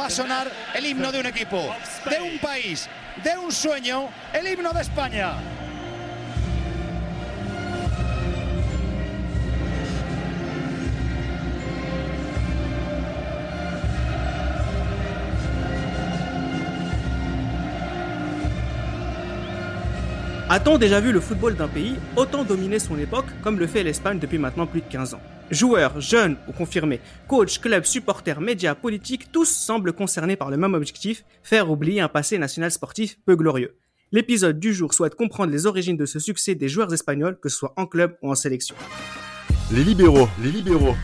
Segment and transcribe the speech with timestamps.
[0.00, 1.74] va a sonar el himno de un equipo,
[2.08, 2.88] de un país,
[3.22, 5.34] de un sueño, el himno de España.
[20.52, 24.18] A-t-on déjà vu le football d'un pays autant dominer son époque comme le fait l'Espagne
[24.18, 25.20] depuis maintenant plus de 15 ans?
[25.52, 26.98] Joueurs, jeunes ou confirmés,
[27.28, 32.08] coachs, clubs, supporters, médias, politiques, tous semblent concernés par le même objectif, faire oublier un
[32.08, 33.76] passé national sportif peu glorieux.
[34.10, 37.56] L'épisode du jour souhaite comprendre les origines de ce succès des joueurs espagnols, que ce
[37.56, 38.74] soit en club ou en sélection.
[39.70, 40.96] Les libéraux, les libéraux.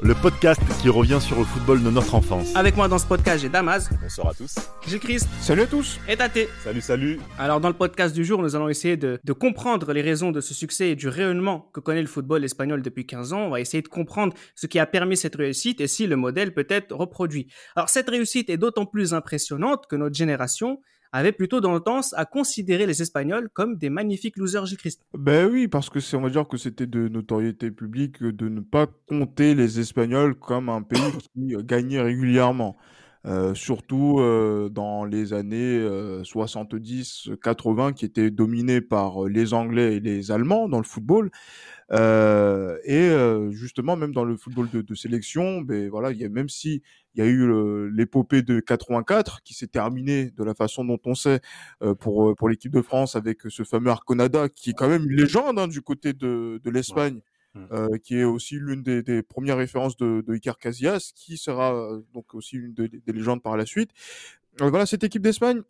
[0.00, 2.54] Le podcast qui revient sur le football de notre enfance.
[2.56, 4.54] Avec moi dans ce podcast, j'ai Damas, Bonsoir à tous.
[4.88, 6.48] j'ai Christ Salut à tous et Tate.
[6.64, 7.20] Salut, salut.
[7.38, 10.40] Alors dans le podcast du jour, nous allons essayer de, de comprendre les raisons de
[10.40, 13.42] ce succès et du rayonnement que connaît le football espagnol depuis 15 ans.
[13.46, 16.52] On va essayer de comprendre ce qui a permis cette réussite et si le modèle
[16.52, 17.46] peut être reproduit.
[17.76, 20.80] Alors cette réussite est d'autant plus impressionnante que notre génération
[21.14, 25.00] avait plutôt tendance à considérer les Espagnols comme des magnifiques losers Gilles Christ.
[25.16, 28.60] Ben oui, parce que c'est, on va dire que c'était de notoriété publique de ne
[28.60, 31.00] pas compter les Espagnols comme un pays
[31.32, 32.76] qui gagnait régulièrement.
[33.26, 35.80] Euh, surtout euh, dans les années
[36.22, 41.30] 70-80 qui étaient dominés par les Anglais et les Allemands dans le football.
[41.92, 46.24] Euh, et euh, justement, même dans le football de, de sélection, ben voilà, il y
[46.24, 46.82] a, même si
[47.14, 51.14] il y a eu l'épopée de 84 qui s'est terminée de la façon dont on
[51.14, 51.40] sait
[51.82, 55.04] euh, pour euh, pour l'équipe de France avec ce fameux Arconada qui est quand même
[55.04, 57.20] une légende hein, du côté de de l'Espagne.
[57.54, 57.66] Mm.
[57.70, 62.02] euh, qui est aussi l'une des, des premières références de, de Casillas, qui sera euh,
[62.12, 63.90] donc aussi une des, des légendes par la suite.
[64.60, 65.62] Euh, voilà, cette équipe d'Espagne,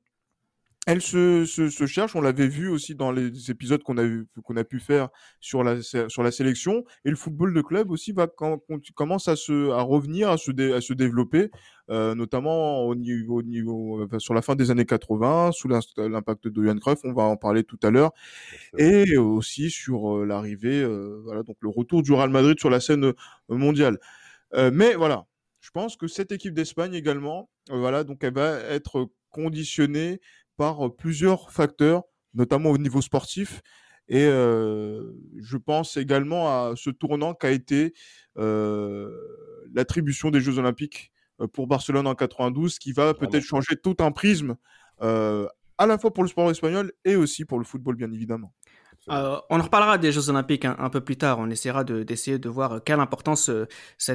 [0.86, 2.14] elle se, se, se cherche.
[2.14, 5.08] On l'avait vu aussi dans les épisodes qu'on a, eu- qu'on a pu faire
[5.40, 6.84] sur la, sé- sur la sélection.
[7.04, 8.58] Et le football de club aussi va quand,
[8.94, 11.50] commence à, se, à revenir, à se, dé- à se développer,
[11.90, 16.48] euh, notamment au niveau, au niveau, enfin, sur la fin des années 80, sous l'impact
[16.48, 16.98] de Johan Cruyff.
[17.04, 18.12] On va en parler tout à l'heure.
[18.78, 22.80] Et aussi sur euh, l'arrivée, euh, voilà, donc le retour du Real Madrid sur la
[22.80, 23.12] scène
[23.48, 23.98] mondiale.
[24.72, 25.26] Mais voilà,
[25.60, 30.20] je pense que cette équipe d'Espagne également, voilà, donc elle va être conditionnée
[30.56, 32.04] par euh, plusieurs facteurs,
[32.34, 33.62] notamment au niveau sportif.
[34.08, 37.94] Et euh, je pense également à ce tournant qu'a été
[38.36, 39.08] euh,
[39.72, 41.10] l'attribution des Jeux Olympiques
[41.52, 44.56] pour Barcelone en 92, qui va peut-être changer tout un prisme,
[45.02, 45.48] euh,
[45.78, 48.52] à la fois pour le sport espagnol et aussi pour le football, bien évidemment.
[49.10, 51.38] Euh, on en reparlera des Jeux Olympiques un, un peu plus tard.
[51.38, 53.66] On essaiera de- d'essayer de, voir quelle importance euh,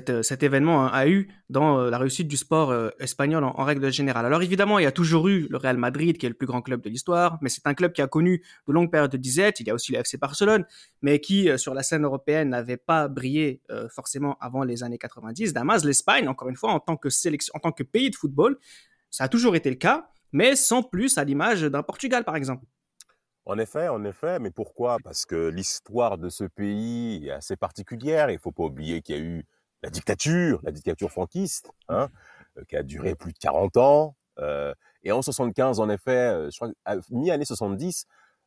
[0.10, 3.54] euh, cet événement hein, a eu dans euh, la réussite du sport euh, espagnol en,
[3.56, 4.26] en règle générale.
[4.26, 6.64] Alors évidemment, il y a toujours eu le Real Madrid qui est le plus grand
[6.64, 9.60] club de l'histoire, mais c'est un club qui a connu de longues périodes de disette.
[9.60, 10.66] Il y a aussi le FC Barcelone,
[11.04, 14.98] mais qui euh, sur la scène européenne n'avait pas brillé euh, forcément avant les années
[14.98, 15.54] 90.
[15.54, 18.58] Damas, l'Espagne, encore une fois, en tant que sélection, en tant que pays de football,
[19.12, 22.66] ça a toujours été le cas, mais sans plus à l'image d'un Portugal par exemple.
[23.50, 24.98] En effet, en effet, mais pourquoi?
[25.04, 28.30] Parce que l'histoire de ce pays est assez particulière.
[28.30, 29.44] Il faut pas oublier qu'il y a eu
[29.82, 32.10] la dictature, la dictature franquiste, hein,
[32.60, 34.16] euh, qui a duré plus de 40 ans.
[34.38, 34.72] Euh,
[35.02, 36.70] et en 75, en effet, euh, je crois,
[37.10, 38.06] mi-année 70,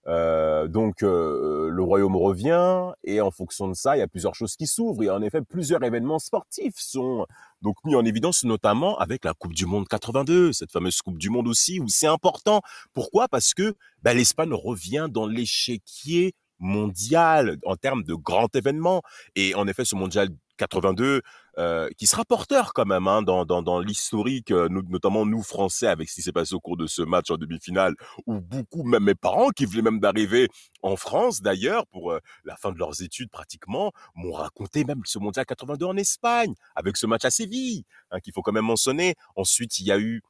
[0.09, 4.35] euh, donc euh, le royaume revient et en fonction de ça, il y a plusieurs
[4.35, 5.03] choses qui s'ouvrent.
[5.03, 7.27] Et en effet plusieurs événements sportifs sont
[7.63, 11.31] donc mis en évidence, notamment avec la Coupe du Monde 82, cette fameuse Coupe du
[11.31, 12.63] Monde aussi où c'est important.
[12.93, 13.29] Pourquoi?
[13.29, 19.03] Parce que bah, l'Espagne revient dans l'échiquier mondial en termes de grands événements.
[19.37, 20.29] Et en effet ce mondial
[20.63, 21.23] 82
[21.59, 25.89] euh, qui sera porteur quand même hein, dans, dans, dans l'historique, euh, notamment nous Français
[25.89, 27.95] avec ce qui s'est passé au cours de ce match en demi-finale,
[28.27, 30.49] où beaucoup, même mes parents qui venaient même d'arriver
[30.83, 35.19] en France d'ailleurs pour euh, la fin de leurs études pratiquement, m'ont raconté même ce
[35.19, 39.17] mondial 82 en Espagne avec ce match à Séville hein, qu'il faut quand même mentionner.
[39.35, 40.23] Ensuite il y a eu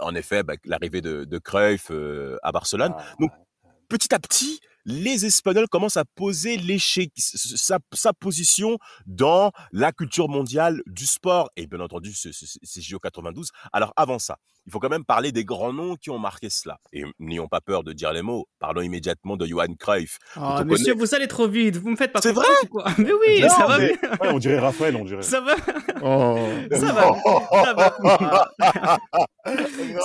[0.00, 1.90] en effet bah, l'arrivée de, de Cruyff
[2.42, 2.94] à Barcelone.
[3.20, 3.30] Donc
[3.88, 10.28] petit à petit, les Espagnols commencent à poser l'échec, sa, sa position dans la culture
[10.28, 11.50] mondiale du sport.
[11.56, 13.50] Et bien entendu, c'est JO 92.
[13.72, 14.38] Alors avant ça,
[14.68, 16.78] il faut quand même parler des grands noms qui ont marqué cela.
[16.92, 18.48] Et n'ayons pas peur de dire les mots.
[18.58, 20.18] Parlons immédiatement de Johan Cruyff.
[20.34, 21.06] Ah, te monsieur, connais.
[21.06, 21.76] vous allez trop vite.
[21.76, 24.10] Vous me faites pas C'est ou quoi Mais oui, Non, ça va mais- bien.
[24.20, 25.22] Ouais, on dirait Raphaël, on dirait.
[25.22, 25.54] Ça va,
[26.02, 26.36] Oh.
[26.72, 27.14] ça va,
[27.64, 28.98] ça va,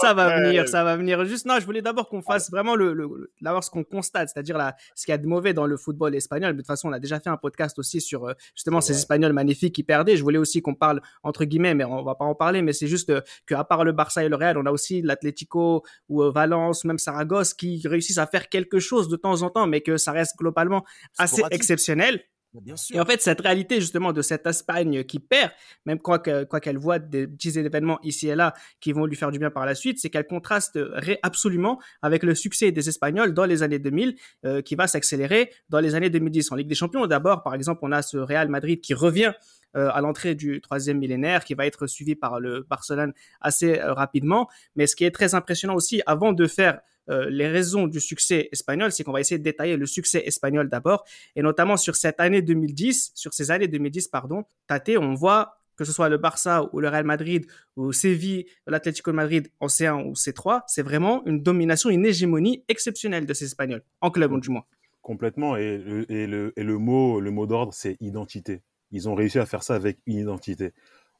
[0.01, 1.25] ça va venir, ça va venir.
[1.25, 4.30] Juste, non, je voulais d'abord qu'on fasse vraiment le, le, le- d'abord ce qu'on constate,
[4.30, 6.51] c'est-à-dire la, ce qu'il y a de mauvais dans le football espagnol.
[6.51, 8.94] Mais de toute façon, on a déjà fait un podcast aussi sur euh, justement ces
[8.94, 10.18] Espagnols magnifiques qui perdaient.
[10.18, 12.62] Je voulais aussi qu'on parle entre guillemets, mais on va pas en parler.
[12.62, 15.83] Mais c'est juste euh, qu'à part le Barça et le Real, on a aussi l'Atlético
[16.09, 19.68] ou euh, Valence, même Saragosse, qui réussissent à faire quelque chose de temps en temps,
[19.68, 20.83] mais que ça reste globalement
[21.18, 21.56] assez Sporadique.
[21.56, 22.21] exceptionnel.
[22.53, 22.95] Bien sûr.
[22.95, 25.51] Et en fait, cette réalité justement de cette Espagne qui perd,
[25.86, 29.31] même quoi qu'elle quoi voit des petits événements ici et là qui vont lui faire
[29.31, 30.77] du bien par la suite, c'est qu'elle contraste
[31.24, 34.15] absolument avec le succès des Espagnols dans les années 2000
[34.45, 36.51] euh, qui va s'accélérer dans les années 2010.
[36.51, 39.33] En Ligue des Champions, d'abord, par exemple, on a ce Real Madrid qui revient
[39.77, 43.94] euh, à l'entrée du troisième millénaire, qui va être suivi par le Barcelone assez euh,
[43.94, 44.50] rapidement.
[44.75, 46.81] Mais ce qui est très impressionnant aussi, avant de faire
[47.12, 50.69] euh, les raisons du succès espagnol, c'est qu'on va essayer de détailler le succès espagnol
[50.69, 51.06] d'abord,
[51.36, 55.86] et notamment sur cette année 2010, sur ces années 2010, pardon, Tate, on voit que
[55.86, 60.13] ce soit le Barça ou le Real Madrid ou Séville, l'Atlético Madrid en C1 ou
[60.13, 64.64] C3, c'est vraiment une domination, une hégémonie exceptionnelle de ces Espagnols, en club du moins.
[65.02, 68.62] Complètement, et le, et le mot, le mot d'ordre, c'est identité.
[68.92, 70.72] Ils ont réussi à faire ça avec une identité.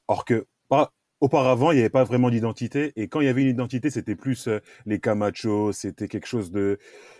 [0.08, 2.92] Or que, pas, auparavant, il n'y avait pas vraiment d'identité.
[2.96, 6.52] Et quand il y avait une identité, c'était plus euh, les Camacho, c'était quelque chose
[6.52, 6.80] de,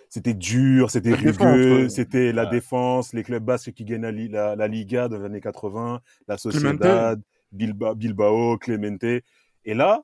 [0.10, 5.08] c'était dur, c'était rugueux, c'était la défense, les clubs basques qui gagnent la, la, Liga
[5.08, 7.22] dans les années 80, la Sociedad,
[7.52, 9.04] Bilbao, Clemente.
[9.04, 10.04] Et là,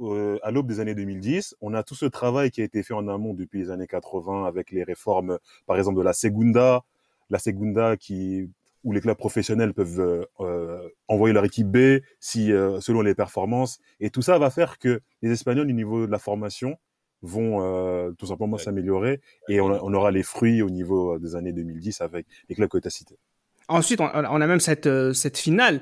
[0.00, 2.94] euh, à l'aube des années 2010, on a tout ce travail qui a été fait
[2.94, 6.82] en amont depuis les années 80 avec les réformes, par exemple, de la Segunda,
[7.30, 8.50] la Segunda qui
[8.86, 13.16] où les clubs professionnels peuvent euh, euh, envoyer leur équipe B si euh, selon les
[13.16, 13.80] performances.
[13.98, 16.78] Et tout ça va faire que les Espagnols au niveau de la formation
[17.22, 19.20] vont tout simplement s'améliorer.
[19.48, 22.86] Et on, aura les fruits au niveau des années 2010 avec les clubs que tu
[22.86, 23.18] as cités.
[23.66, 25.80] Ensuite, on, on, a même cette, cette finale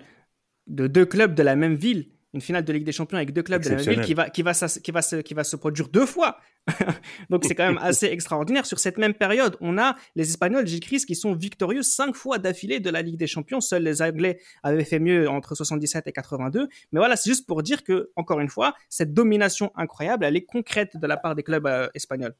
[0.69, 3.43] de deux clubs de la même ville une finale de Ligue des Champions avec deux
[3.43, 5.57] clubs de la même ville qui va, qui va, qui va, se, qui va se
[5.57, 6.39] produire deux fois.
[7.31, 8.67] Donc c'est quand même assez extraordinaire.
[8.67, 12.81] Sur cette même période, on a les Espagnols, j'écris, qui sont victorieux cinq fois d'affilée
[12.81, 13.61] de la Ligue des Champions.
[13.61, 16.69] Seuls les Anglais avaient fait mieux entre 77 et 82.
[16.93, 20.45] Mais voilà, c'est juste pour dire que, encore une fois, cette domination incroyable, elle est
[20.45, 22.35] concrète de la part des clubs euh, espagnols.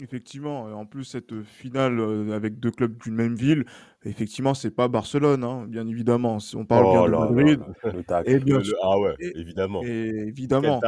[0.00, 3.64] Effectivement, en plus cette finale euh, avec deux clubs d'une même ville,
[4.04, 6.38] effectivement, c'est pas Barcelone, hein, bien évidemment.
[6.54, 7.60] On parle bien oh de Madrid.
[8.24, 9.82] et bien ah ouais, évidemment.
[9.82, 10.80] Et, évidemment.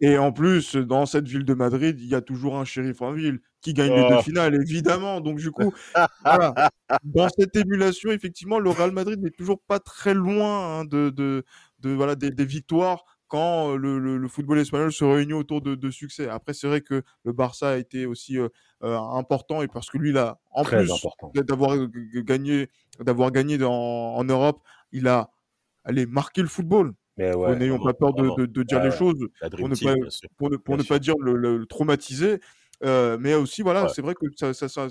[0.00, 3.12] Et en plus, dans cette ville de Madrid, il y a toujours un shérif en
[3.12, 4.22] ville qui gagne les deux oh.
[4.22, 5.20] finales, évidemment.
[5.20, 5.72] Donc du coup,
[6.24, 6.70] voilà.
[7.02, 11.44] dans cette émulation, effectivement, le Real Madrid n'est toujours pas très loin hein, de, de,
[11.80, 13.04] de, voilà des, des victoires
[13.34, 16.28] quand le, football espagnol se réunit autour de, succès.
[16.28, 18.38] Après, c'est vrai que le Barça a été aussi
[18.80, 20.88] important et parce que lui, là, en plus
[21.34, 21.76] d'avoir
[22.14, 22.68] gagné,
[23.00, 25.30] d'avoir gagné en Europe, il a
[25.82, 26.92] allez, marqué le football.
[27.16, 29.26] N'ayons pas peur de, dire les choses
[29.56, 29.94] pour ne, pas,
[30.64, 32.38] pour, ne, pas, dire le, traumatiser.
[32.84, 34.88] mais aussi, voilà, c'est vrai que ça, ça,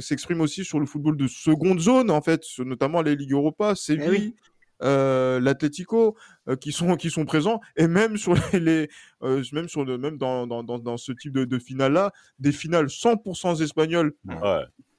[0.00, 3.74] s'exprime aussi sur le football de seconde zone, en fait, notamment les Ligues Europa, eh
[3.74, 4.34] Séville,
[4.82, 6.16] euh, l'Atlético
[6.48, 7.60] euh, qui sont qui sont présents.
[7.76, 8.88] Et même sur les,
[9.22, 12.52] euh, même sur le même dans, dans, dans, ce type de, de finale là des
[12.52, 14.14] finales 100% espagnoles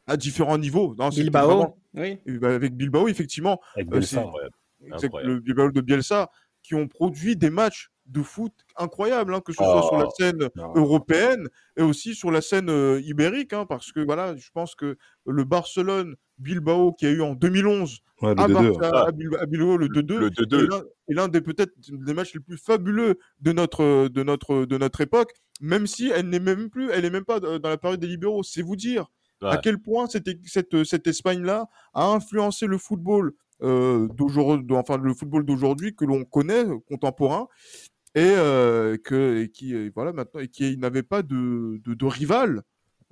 [0.08, 2.20] à différents niveaux dans Bilbao oui.
[2.26, 4.26] Bah, avec Bilbao effectivement avec Bielsa,
[4.82, 6.30] le Bilbao de Bielsa
[6.62, 10.14] qui ont produit des matchs de foot incroyables, hein, que ce soit sur la oh,
[10.16, 12.70] scène européenne et aussi sur la scène
[13.04, 17.34] ibérique, hein, parce que voilà, je pense que le Barcelone Bilbao qui a eu en
[17.36, 18.34] 2011 à,
[19.12, 24.24] Bilbao le 2-2 est l'un des peut-être des matchs les plus fabuleux de notre de
[24.24, 27.70] notre de notre époque même si elle n'est même plus elle est même pas dans
[27.70, 28.44] la période des libéraux.
[28.44, 29.08] C'est vous dire
[29.42, 34.98] à quel point cette cette, cette Espagne là a influencé le football euh, d'aujourd'hui enfin
[34.98, 37.48] le football d'aujourd'hui que l'on connaît contemporain
[38.16, 42.64] et euh, que et qui voilà maintenant et qui n'avait pas de, de, de rival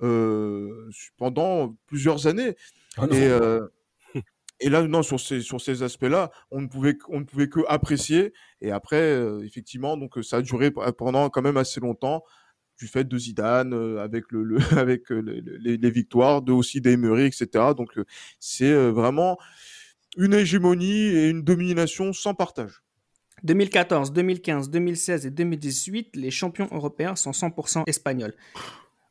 [0.02, 2.56] euh, pendant plusieurs années
[2.96, 3.66] ah et, euh,
[4.60, 7.60] et là, non, sur ces, sur ces aspects-là, on ne pouvait, on ne pouvait que
[7.68, 8.32] apprécier.
[8.60, 12.24] Et après, euh, effectivement, donc ça a duré pendant quand même assez longtemps
[12.78, 17.26] du fait de Zidane euh, avec le, le avec les, les, victoires, de aussi d'Emery,
[17.26, 17.72] etc.
[17.76, 17.98] Donc
[18.38, 19.38] c'est vraiment
[20.16, 22.84] une hégémonie et une domination sans partage.
[23.42, 28.34] 2014, 2015, 2016 et 2018, les champions européens sont 100% espagnols.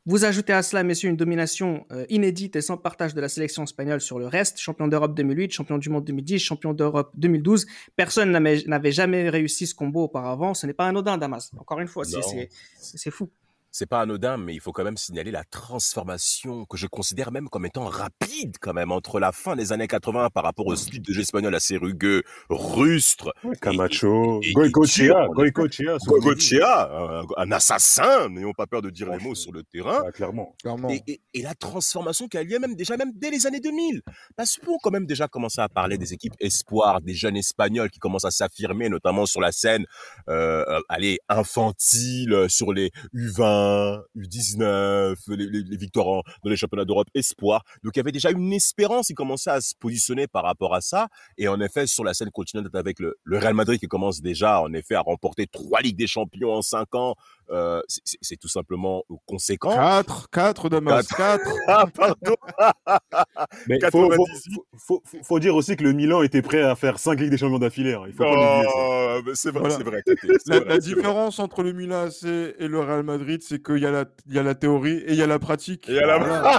[0.06, 3.64] Vous ajoutez à cela, messieurs, une domination euh, inédite et sans partage de la sélection
[3.64, 4.58] espagnole sur le reste.
[4.58, 7.66] Champion d'Europe 2008, champion du monde 2010, champion d'Europe 2012.
[7.96, 10.52] Personne n'avait jamais réussi ce combo auparavant.
[10.52, 11.52] Ce n'est pas anodin, Damas.
[11.56, 13.30] Encore une fois, c'est fou
[13.74, 17.48] c'est pas anodin, mais il faut quand même signaler la transformation que je considère même
[17.48, 21.02] comme étant rapide quand même entre la fin des années 80 par rapport au style
[21.02, 23.34] de jeu espagnol assez rugueux, rustre.
[23.60, 29.64] Camacho, Goicochea, Goicochea, Goicochea, un assassin, n'ayons pas peur de dire les mots sur le
[29.64, 30.08] terrain.
[30.12, 30.88] clairement.
[30.88, 34.02] Et, et, la transformation qui a lieu même déjà même dès les années 2000.
[34.36, 37.98] Parce qu'on quand même déjà commencé à parler des équipes espoirs, des jeunes espagnols qui
[37.98, 39.84] commencent à s'affirmer, notamment sur la scène,
[40.28, 47.08] euh, allez, infantile, sur les U20, U20, U19, les, les, victoires dans les championnats d'Europe
[47.14, 47.64] espoir.
[47.82, 50.80] Donc il y avait déjà une espérance, il commençait à se positionner par rapport à
[50.80, 51.08] ça.
[51.38, 54.60] Et en effet, sur la scène continentale avec le, le Real Madrid qui commence déjà
[54.60, 57.16] en effet à remporter trois Ligues des Champions en cinq ans,
[57.50, 59.74] euh, c'est- tout simplement conséquent.
[59.74, 61.40] 4, 4, Damas, 4.
[61.68, 62.36] Ah pardon.
[63.66, 64.54] Mais il faut, faut, 98.
[64.78, 67.38] faut, faut- faut dire aussi que le Milan était prêt à faire 5 Ligues des
[67.38, 67.94] Champions d'affilée.
[67.94, 68.02] hein.
[68.06, 68.64] Il faut pas l'oublier.
[68.64, 68.70] ça.
[68.76, 69.76] Oh, c'est vrai, Voilà.
[69.76, 70.02] c'est vrai.
[70.06, 70.78] La, vrai, la c'est vrai.
[70.78, 74.34] différence entre le Milan AC et le Real Madrid, c'est qu'il y, a la- il
[74.34, 75.88] y a la théorie et il y a la pratique.
[75.88, 76.58] Et il y a la- Voilà.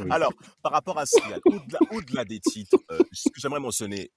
[0.00, 0.08] Oui.
[0.10, 0.32] Alors,
[0.62, 3.60] par rapport à ce qu'il y a, au-delà, au-delà des titres, euh, ce que j'aimerais
[3.60, 4.10] mentionner,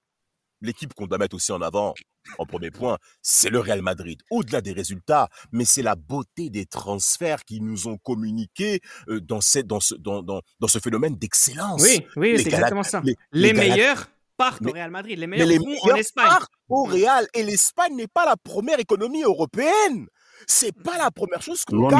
[0.64, 1.94] l'équipe qu'on doit mettre aussi en avant,
[2.38, 4.20] en premier point, c'est le Real Madrid.
[4.30, 9.40] Au-delà des résultats, mais c'est la beauté des transferts qui nous ont communiqué euh, dans,
[9.40, 11.82] cette, dans, ce, dans, dans, dans ce phénomène d'excellence.
[11.82, 13.00] Oui, oui, c'est exactement ça.
[13.04, 14.06] les- Les, les Galactes- meilleurs
[14.36, 15.18] partent Mais- au Real Madrid.
[15.18, 16.26] Les Mais meilleurs les vont en meilleurs Espagne.
[16.26, 20.06] partent au Real et l'Espagne n'est pas la première économie européenne.
[20.46, 21.90] C'est pas la première chose qu'on Loin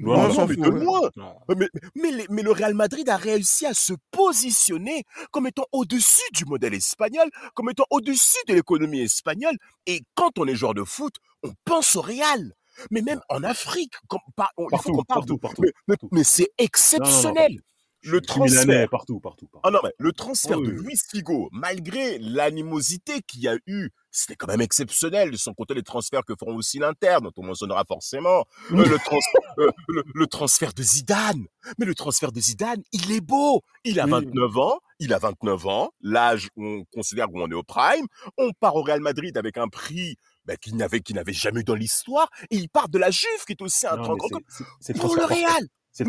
[0.00, 0.84] Non, non, On mais ouais.
[1.16, 1.36] Non.
[1.56, 6.22] Mais, mais, les- mais le Real Madrid a réussi à se positionner comme étant au-dessus
[6.32, 9.56] du modèle espagnol, comme étant au-dessus de l'économie espagnole.
[9.86, 12.54] Et quand on est joueur de foot, on pense au Real.
[12.90, 15.62] Mais même en Afrique, comme, par- on- il faut Partout, qu'on parle partout, de- partout.
[15.62, 16.08] mais, mais- partout.
[16.10, 17.60] mais c'est exceptionnel.
[18.04, 18.88] Le transfert.
[18.90, 19.46] partout, partout.
[19.46, 19.60] partout.
[19.66, 20.72] Ah non, mais le transfert oui, de.
[20.72, 25.82] Luis Figo, malgré l'animosité qu'il y a eu, c'était quand même exceptionnel, sans compter les
[25.82, 28.44] transferts que feront aussi l'Inter, dont on mentionnera forcément.
[28.72, 29.18] Euh, le, trans-
[29.58, 31.46] euh, le, le transfert de Zidane.
[31.78, 33.62] Mais le transfert de Zidane, il est beau.
[33.84, 34.10] Il a Oui.
[34.10, 34.78] 29 ans.
[35.00, 35.90] Il a 29 ans.
[36.00, 38.06] L'âge où on considère où on est au prime.
[38.38, 41.00] On part au Real Madrid avec un prix ben, qu'il n'avait,
[41.32, 42.28] jamais eu dans l'histoire.
[42.50, 45.16] Et il part de la Juve, qui est aussi un Non, grand grand le pour
[45.16, 45.24] le.
[45.24, 45.66] Real.
[45.94, 46.04] C'est.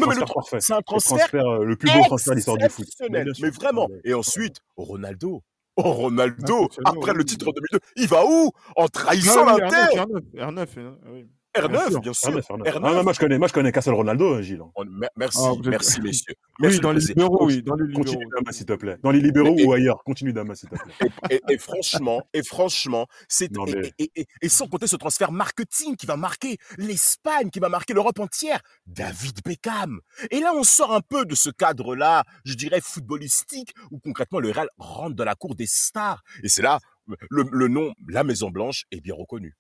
[0.60, 2.88] C'est un transfert euh, le plus beau transfert de l'histoire du foot.
[3.12, 3.86] mais, vraiment.
[3.88, 4.02] Ouais.
[4.04, 5.44] Et ensuite, Ronaldo.
[5.78, 8.52] Oh, Ronaldo, Ah, après le titre en 2002, il va où?
[8.78, 10.04] En trahissant Ah l'Inter
[11.56, 11.80] R9, R9, R9, ah oui.
[11.80, 12.02] Bien R9, sûr.
[12.02, 12.32] bien Ah, sûr.
[12.36, 12.66] mais Fernand.
[12.66, 12.82] R9.
[12.84, 14.62] Ah, mais moi, je connais, moi, je connais seul Ronaldo, hein, Gilles.
[15.18, 16.34] Merci, Ah, êtes- merci messieurs.
[16.60, 18.04] Oui, dans les libéraux, oui, dans les libéraux.
[18.04, 18.98] Continue, Damas, s'il te plaît.
[19.04, 20.04] Dans les libéraux Et- ou ailleurs.
[20.04, 21.10] Continue, Damas, s'il te plaît.
[21.30, 24.88] Et, et- et franchement, et franchement, c'est Non, et, mais- et- et- et sans compter
[24.88, 30.00] ce transfert marketing qui va marquer l'Espagne, qui va marquer l'Europe entière, David Beckham.
[30.32, 34.52] Et là, on sort un peu de ce cadre-là, je dirais footballistique, où concrètement le
[34.52, 36.24] Real rentre dans la cour des stars.
[36.44, 36.80] Et c'est là
[37.30, 39.54] le, le nom, la Maison Blanche, est bien reconnu.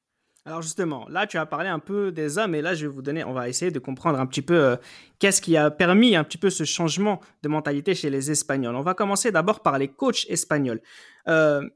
[0.48, 3.02] Alors justement, là tu as parlé un peu des hommes et là je vais vous
[3.02, 4.75] donner, on va essayer de comprendre un petit peu euh,
[5.18, 8.75] qu'est-ce qui a permis un petit peu ce changement de mentalité chez les Espagnols.
[8.75, 10.82] On va commencer d'abord par les coachs espagnols.
[11.28, 11.68] Euh,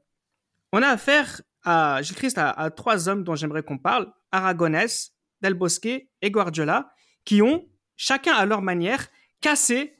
[0.72, 5.54] on a affaire à Gilles à, à trois hommes dont j'aimerais qu'on parle Aragonès, Del
[5.54, 6.92] Bosque et Guardiola,
[7.24, 9.08] qui ont chacun à leur manière
[9.40, 9.94] cassé,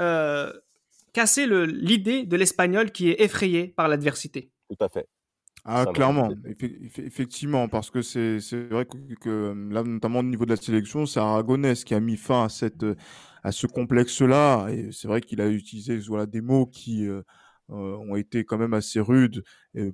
[0.00, 0.52] euh,
[1.12, 4.50] cassé l'idée de l'espagnol qui est effrayé par l'adversité.
[4.68, 5.06] Tout à fait.
[5.64, 6.30] Ah, clairement,
[6.96, 11.04] effectivement, parce que c'est c'est vrai que, que, là, notamment au niveau de la sélection,
[11.04, 12.94] c'est Aragonès qui a mis fin à cette euh,
[13.42, 17.22] à ce complexe-là, et c'est vrai qu'il a utilisé voilà des mots qui euh,
[17.70, 19.42] euh, ont été quand même assez rudes,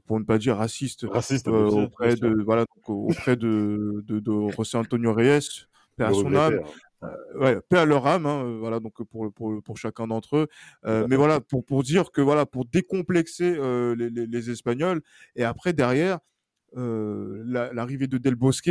[0.06, 4.50] pour ne pas dire racistes, Raciste, euh, auprès de voilà donc, auprès de de, de
[4.56, 5.66] José Antonio Reyes,
[5.98, 6.60] à son âme.
[7.36, 10.48] Ouais, paix à leur âme, hein, euh, voilà, donc pour, pour, pour chacun d'entre eux.
[10.86, 15.00] Euh, mais voilà, pour, pour dire que voilà, pour décomplexer euh, les, les, les Espagnols,
[15.36, 16.18] et après derrière,
[16.76, 18.70] euh, la- l'arrivée de Del Bosque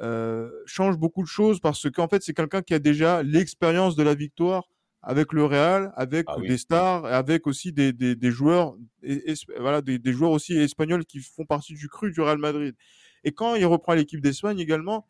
[0.00, 4.02] euh, change beaucoup de choses parce qu'en fait, c'est quelqu'un qui a déjà l'expérience de
[4.02, 4.68] la victoire
[5.02, 6.48] avec le Real, avec Ah oui.
[6.48, 10.54] des stars, avec aussi des, des, des joueurs, et, et- voilà, des, des joueurs aussi
[10.58, 12.74] espagnols qui font partie du cru du Real Madrid.
[13.22, 15.08] Et quand il reprend l'équipe d'Espagne également,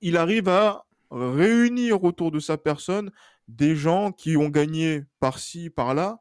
[0.00, 3.10] il arrive à réunir autour de sa personne
[3.48, 6.20] des gens qui ont gagné par-ci, par-là,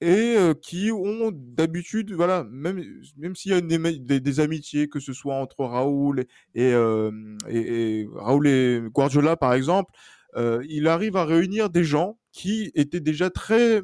[0.00, 2.82] et euh, qui ont d'habitude, voilà, même,
[3.16, 7.10] même s'il y a des, amitiés, que ce soit entre Raoul et, euh,
[7.48, 9.92] et Raoul et Guardiola, par exemple,
[10.36, 13.82] euh, il arrive à réunir des gens qui étaient déjà très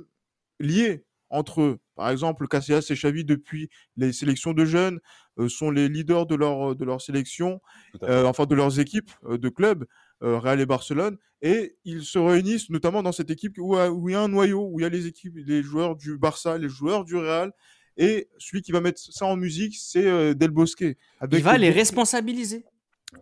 [0.60, 1.78] liés entre eux.
[1.96, 5.00] Par exemple, Casillas et Xavi, depuis les sélections de jeunes,
[5.38, 7.60] euh, sont les leaders de leur, de leur sélection
[8.02, 9.86] euh, enfin de leurs équipes euh, de clubs,
[10.22, 14.08] euh, Real et Barcelone, et ils se réunissent notamment dans cette équipe où, euh, où
[14.08, 16.58] il y a un noyau, où il y a les équipes, les joueurs du Barça,
[16.58, 17.52] les joueurs du Real,
[17.96, 20.84] et celui qui va mettre ça en musique, c'est euh, Del Bosque.
[21.20, 22.64] Avec Il va les responsabiliser.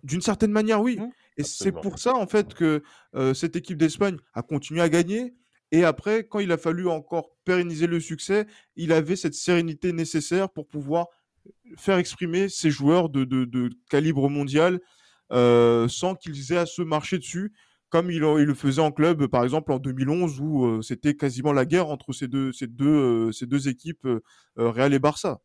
[0.04, 0.98] D'une certaine manière, oui.
[0.98, 1.10] Mmh.
[1.38, 2.82] Et c'est pour ça, en fait, que
[3.14, 5.34] euh, cette équipe d'Espagne a continué à gagner.
[5.72, 8.46] Et après, quand il a fallu encore pérenniser le succès,
[8.76, 11.06] il avait cette sérénité nécessaire pour pouvoir
[11.76, 14.80] faire exprimer ses joueurs de, calibre mondial
[15.32, 17.52] euh, sans qu'ils aient à se marcher dessus,
[17.88, 21.64] comme il, le faisait en club, par exemple en 2011, où euh, c'était quasiment la
[21.64, 24.08] guerre entre ces deux, euh, équipes,
[24.56, 25.40] Real et Barça.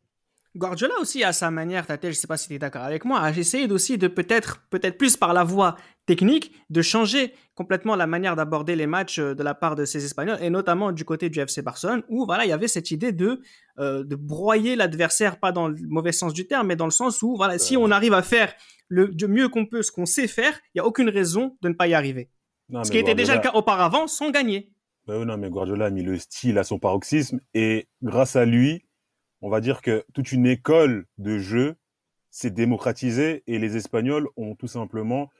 [0.56, 3.04] Guardiola aussi, à sa manière, Tate, je ne sais pas si tu es d'accord avec
[3.04, 7.96] moi, a essayé aussi de peut-être, peut-être plus par la voie technique, de changer complètement
[7.96, 11.04] la manière d'aborder les matchs euh, de la part de ces Espagnols, et notamment du
[11.04, 13.40] côté du FC Barcelone, où voilà, il y avait cette idée de,
[13.78, 17.22] euh, de broyer l'adversaire, pas dans le mauvais sens du terme, mais dans le sens
[17.22, 18.52] où, voilà, si on arrive à faire
[18.88, 21.74] le mieux qu'on peut ce qu'on sait faire, il n'y a aucune raison de ne
[21.74, 22.30] pas y arriver.
[22.82, 24.70] ce qui était déjà le cas auparavant, sans gagner.
[25.06, 28.85] Bah non, mais Guardiola a mis le style à son paroxysme, et grâce à lui,
[29.42, 31.76] on va dire que toute une école de jeu
[32.30, 35.30] s'est démocratisée et les Espagnols ont tout simplement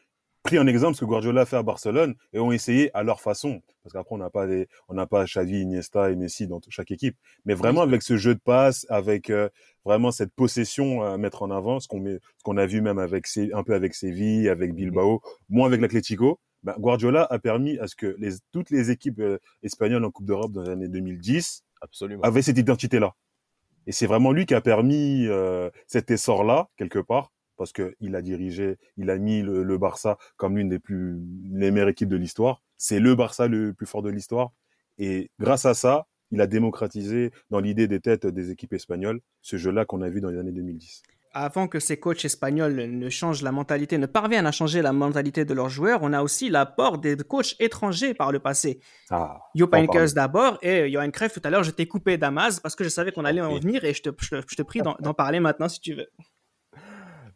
[0.46, 3.20] pris en exemple ce que Guardiola a fait à Barcelone et ont essayé à leur
[3.20, 3.60] façon.
[3.82, 6.90] Parce qu'après, on n'a pas des, on n'a pas Xavi, Iniesta et Messi dans chaque
[6.92, 7.16] équipe.
[7.44, 9.48] Mais vraiment avec ce jeu de passe, avec euh,
[9.84, 12.98] vraiment cette possession à mettre en avant, ce qu'on met, ce qu'on a vu même
[12.98, 16.38] avec un peu avec Séville, avec Bilbao, moins avec l'Atlético.
[16.62, 20.26] Ben, Guardiola a permis à ce que les, toutes les équipes euh, espagnoles en Coupe
[20.26, 22.22] d'Europe dans les années 2010 Absolument.
[22.22, 23.14] avaient cette identité-là.
[23.86, 28.22] Et c'est vraiment lui qui a permis euh, cet essor-là, quelque part, parce qu'il a
[28.22, 32.62] dirigé, il a mis le, Barça comme l'une des plus les meilleures équipes de l'histoire.
[32.76, 34.52] C'est le Barça le plus fort de l'histoire.
[34.98, 39.56] Et grâce à ça, il a démocratisé dans l'idée des têtes des équipes espagnoles ce
[39.56, 41.02] jeu-là qu'on a vu dans les années 2010
[41.36, 45.44] avant que ces coachs espagnols ne changent la mentalité, ne parviennent à changer la mentalité
[45.44, 48.80] de leurs joueurs, on a aussi l'apport des coachs étrangers par le passé.
[49.10, 49.74] Ah, Jupp
[50.14, 51.62] d'abord et Johan Cruyff tout à l'heure.
[51.62, 54.10] Je t'ai coupé Damas parce que je savais qu'on allait en venir et je te,
[54.18, 56.08] je, te prie d'en parler maintenant si tu veux.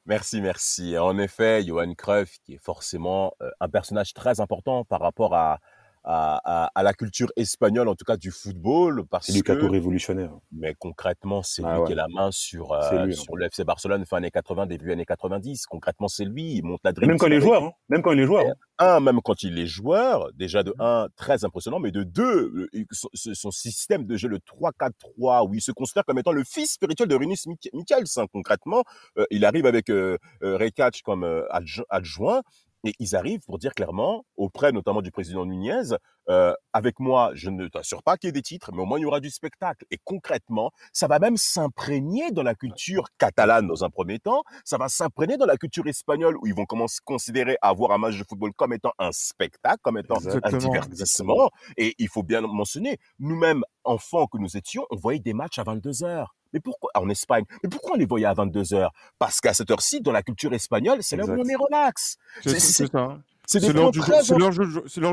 [0.06, 0.96] Merci, merci.
[0.96, 5.60] En effet, Johan Cruyff, qui est forcément euh, un personnage très important par rapport à,
[6.04, 9.04] à, à, la culture espagnole, en tout cas du football.
[9.20, 10.32] C'est lui qui a tout révolutionnaire.
[10.52, 13.12] Mais concrètement, c'est ah lui qui a la main sur, euh, hein.
[13.12, 15.66] sur le FC Barcelone fin années 80, début années 90.
[15.66, 16.54] Concrètement, c'est lui.
[16.54, 17.64] Il monte la Même quand il est joueur.
[17.64, 17.72] Hein.
[17.88, 18.44] Même quand il est joueur.
[18.46, 18.54] Hein.
[18.78, 20.32] Un, même quand il est joueur.
[20.34, 21.80] Déjà de un, très impressionnant.
[21.80, 26.32] Mais de deux, son, système de jeu, le 3-4-3, où il se considère comme étant
[26.32, 28.26] le fils spirituel de Rinus Michels.
[28.32, 28.84] concrètement,
[29.18, 30.58] euh, il arrive avec euh, euh
[31.04, 31.46] comme euh,
[31.90, 32.42] adjoint
[32.84, 35.96] et ils arrivent pour dire clairement, auprès notamment du président Nunez,
[36.28, 38.98] euh, avec moi, je ne t'assure pas qu'il y ait des titres, mais au moins
[38.98, 39.84] il y aura du spectacle.
[39.90, 44.78] Et concrètement, ça va même s'imprégner dans la culture catalane dans un premier temps, ça
[44.78, 48.18] va s'imprégner dans la culture espagnole où ils vont commencer à considérer avoir un match
[48.18, 51.50] de football comme étant un spectacle, comme étant un divertissement.
[51.76, 55.64] Et il faut bien mentionner, nous-mêmes, enfants que nous étions, on voyait des matchs à
[55.64, 56.36] 22 heures.
[56.52, 58.92] Mais pourquoi en Espagne Mais pourquoi on les voyait à 22 heures?
[59.18, 62.16] Parce qu'à cette heure-ci, dans la culture espagnole, c'est là où on est relax.
[62.44, 63.18] C'est ça.
[63.46, 63.90] C'est l'heure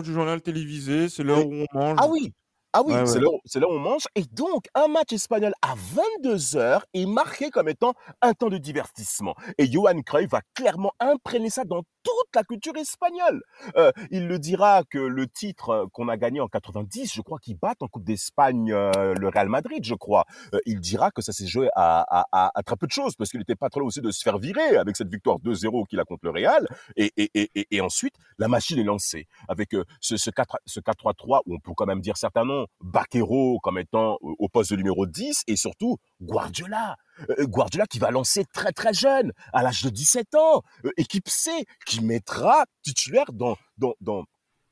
[0.04, 1.98] du, journal télévisé, c'est l'heure où on mange.
[2.00, 2.34] Ah oui,
[2.74, 2.94] ah oui,
[3.46, 4.04] c'est là, où on mange.
[4.14, 5.74] Et donc, un match espagnol à
[6.22, 9.34] 22 heures est marqué comme étant un temps de divertissement.
[9.58, 13.42] Et Johan Cruyff va clairement imprégner ça dans toute la culture espagnole.
[13.76, 17.38] Euh, il le dira que le titre euh, qu'on a gagné en 90, je crois
[17.38, 20.26] qu'il bat en Coupe d'Espagne euh, le Real Madrid, je crois.
[20.66, 23.56] il dira que ça s'est joué à, à, très peu de choses parce qu'il n'était
[23.56, 26.32] pas trop aussi de se faire virer avec cette victoire 2-0 qu'il a contre le
[26.32, 26.66] Real.
[26.96, 31.60] Et, et, et, et, ensuite, la machine est lancée avec ce, ce 4-3-3 où on
[31.60, 32.68] peut quand même dire certains noms.
[32.82, 36.96] Baquero comme étant au poste de numéro 10 et surtout Guardiola euh,
[37.40, 41.52] Guardiola qui va lancer très très jeune, à l'âge de 17 ans, euh, équipe C,
[41.86, 44.24] qui mettra titulaire dans, dans, dans,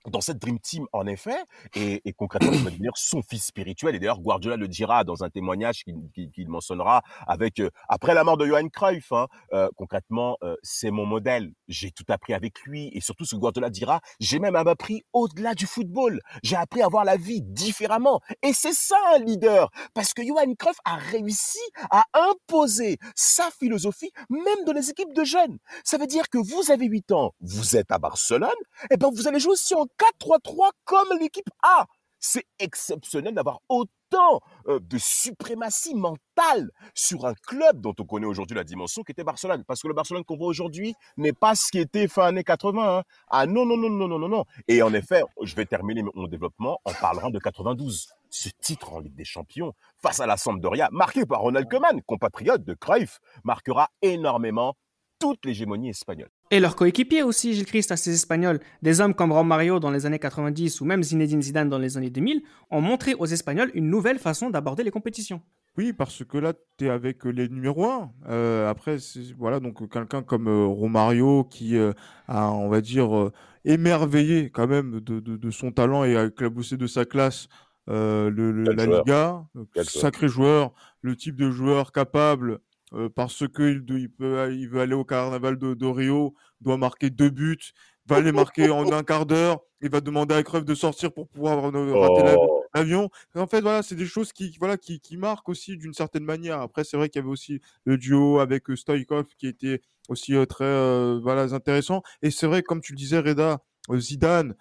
[0.10, 1.38] dans cette Dream Team, en effet,
[1.76, 3.96] et, concrètement, il va devenir son fils spirituel.
[3.96, 8.38] Et d'ailleurs, Guardiola le dira dans un témoignage qu'il mentionnera avec euh, après la mort
[8.38, 9.12] de Johan Cruyff.
[9.12, 11.52] Hein, euh, concrètement, euh, c'est mon modèle.
[11.68, 15.54] J'ai tout appris avec lui, et surtout, ce que Guardiola dira, j'ai même appris au-delà
[15.54, 16.20] du football.
[16.44, 18.22] J'ai appris à voir la vie différemment.
[18.44, 21.60] Et c'est ça un leader, parce que Johan Cruyff a réussi
[21.92, 25.58] à imposer sa philosophie, même dans les équipes de jeunes.
[25.84, 28.50] Ça veut dire que vous avez 8 ans, vous êtes à Barcelone,
[28.92, 29.86] et ben vous allez jouer aussi en
[30.22, 31.86] 4-3-3 comme l'équipe A.
[32.20, 38.56] C'est exceptionnel d'avoir autant euh, de suprématie mentale sur un club dont on connaît aujourd'hui
[38.56, 39.64] la dimension qui était Barcelone.
[39.68, 42.98] Parce que le Barcelone qu'on voit aujourd'hui n'est pas ce qui était fin années 80.
[42.98, 43.04] Hein.
[43.30, 44.46] Ah non, non, non, non, non, non, non.
[44.68, 48.08] Et en effet, je vais terminer mon développement en parlant de 92.
[48.30, 52.64] Ce titre en Ligue des Champions face à la Sampdoria, marqué par Ronald Koeman, compatriote
[52.64, 54.76] de Cruyff, marquera énormément
[55.20, 56.30] toute l'hégémonie espagnole.
[56.52, 60.06] Et leurs coéquipiers aussi, Gilles Christ, à ces Espagnols, des hommes comme Romario dans les
[60.06, 63.90] années 90 ou même Zinedine Zidane dans les années 2000, ont montré aux Espagnols une
[63.90, 65.42] nouvelle façon d'aborder les compétitions.
[65.78, 68.12] Oui, parce que là, tu es avec les numéros 1.
[68.30, 68.98] Euh, après,
[69.38, 71.92] voilà, donc quelqu'un comme euh, Romario qui euh,
[72.28, 73.32] a, on va dire,
[73.66, 77.48] émerveillé quand même de, son talent et a éclaboussé de sa classe
[77.88, 79.46] le, la Liga.
[79.84, 82.60] Sacré joueur, le type de joueur capable
[82.96, 87.30] euh, parce qu'il il, peut, il veut aller au carnaval de, Rio, doit marquer deux
[87.30, 87.74] buts,
[88.08, 91.28] va les marquer en un quart d'heure, il va demander à Cruyff de sortir pour
[91.28, 92.64] pouvoir rater Oh.
[92.74, 93.10] l'avion.
[93.36, 96.62] En fait, voilà, c'est des choses qui, voilà, qui, qui marquent aussi d'une certaine manière.
[96.62, 100.36] Après, c'est vrai qu'il y avait aussi le duo avec euh, Stoïkov qui était aussi
[100.36, 102.02] euh, très voilà, intéressant.
[102.22, 103.60] Et c'est vrai, comme tu le disais, Reda,
[103.94, 104.56] Zidane,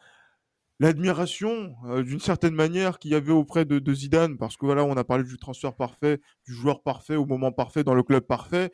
[0.85, 4.85] l'admiration euh, d'une certaine manière qu'il y avait auprès de, de Zidane, parce que voilà,
[4.85, 8.25] on a parlé du transfert parfait, du joueur parfait au moment parfait, dans le club
[8.25, 8.71] parfait.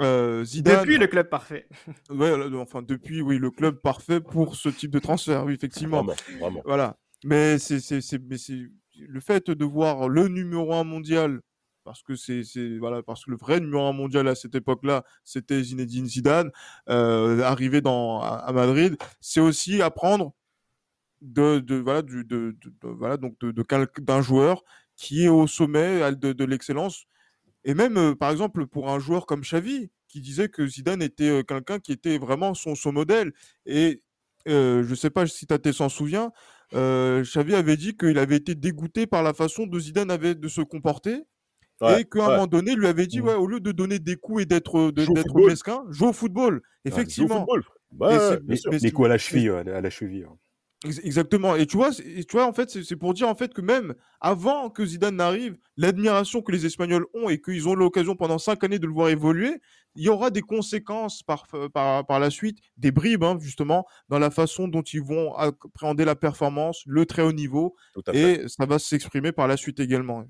[0.00, 1.68] Euh, Zidane, Depuis le club parfait.
[2.10, 6.04] ouais, enfin depuis, oui, le club parfait pour ce type de transfert, oui, effectivement.
[6.04, 6.62] Vraiment, vraiment.
[6.64, 6.96] Voilà.
[7.24, 8.60] Mais c'est c'est- c'est- mais c'est
[8.96, 11.40] le fait de voir le numéro un mondial,
[11.84, 15.02] parce que c'est c'est- voilà, parce que le vrai numéro un mondial à cette époque-là,
[15.24, 16.50] c'était Zinedine Zidane,
[16.88, 20.32] euh, arrivé dans à, à Madrid, c'est aussi apprendre
[21.22, 23.36] de, de voilà du de, de- de- voilà donc
[24.00, 24.62] d'un joueur
[24.96, 27.04] qui est au sommet de, de l'excellence
[27.64, 31.28] et même euh, par exemple pour un joueur comme Xavi qui disait que Zidane était
[31.28, 33.32] euh, quelqu'un qui était vraiment son, son modèle
[33.66, 34.02] et
[34.48, 36.32] euh, je sais pas si Tate s'en souvient
[36.74, 40.48] euh, Xavi avait dit qu'il avait été dégoûté par la façon dont Zidane avait de
[40.48, 41.22] se comporter
[41.82, 42.32] Ouais, et qu'à un ouais.
[42.34, 43.24] moment donné, il lui avait dit, Mm.
[43.24, 45.50] ouais, au lieu de donner des coups et d'être de- Joue au d'être football.
[45.50, 46.54] mesquin, joue au football.
[46.56, 47.38] Ouais, joue au Effectivement.
[47.38, 47.64] football.
[47.98, 50.26] Mais- mais c'est- coups à la cheville, à la cheville.
[50.84, 51.56] Exactement.
[51.56, 53.94] Et tu vois, et tu vois, en fait, c'est pour dire en fait que même
[54.20, 58.64] avant que Zidane n'arrive, l'admiration que les Espagnols ont et qu'ils ont l'occasion pendant cinq
[58.64, 59.60] années de le voir évoluer,
[59.94, 64.18] il y aura des conséquences par, par, par la suite, des bribes hein, justement, dans
[64.18, 67.74] la façon dont ils vont appréhender la performance, le très haut niveau,
[68.14, 70.24] et ça va s'exprimer par la suite également.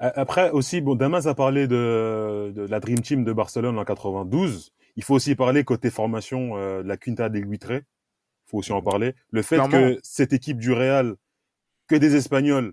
[0.00, 4.72] Après aussi, bon, Damas a parlé de, de la Dream Team de Barcelone en 92.
[4.96, 7.82] Il faut aussi parler côté formation euh, de la Quinta del Buitre.
[8.48, 9.14] Il faut aussi en parler.
[9.30, 9.72] Le fait Clairement.
[9.94, 11.16] que cette équipe du Real,
[11.86, 12.72] que des Espagnols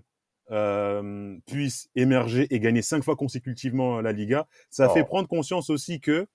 [0.50, 4.94] euh, puissent émerger et gagner cinq fois consécutivement la Liga, ça Oh.
[4.94, 6.26] fait prendre conscience aussi que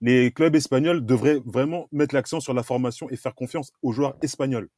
[0.00, 4.16] les clubs espagnols devraient vraiment mettre l'accent sur la formation et faire confiance aux joueurs
[4.22, 4.68] espagnols.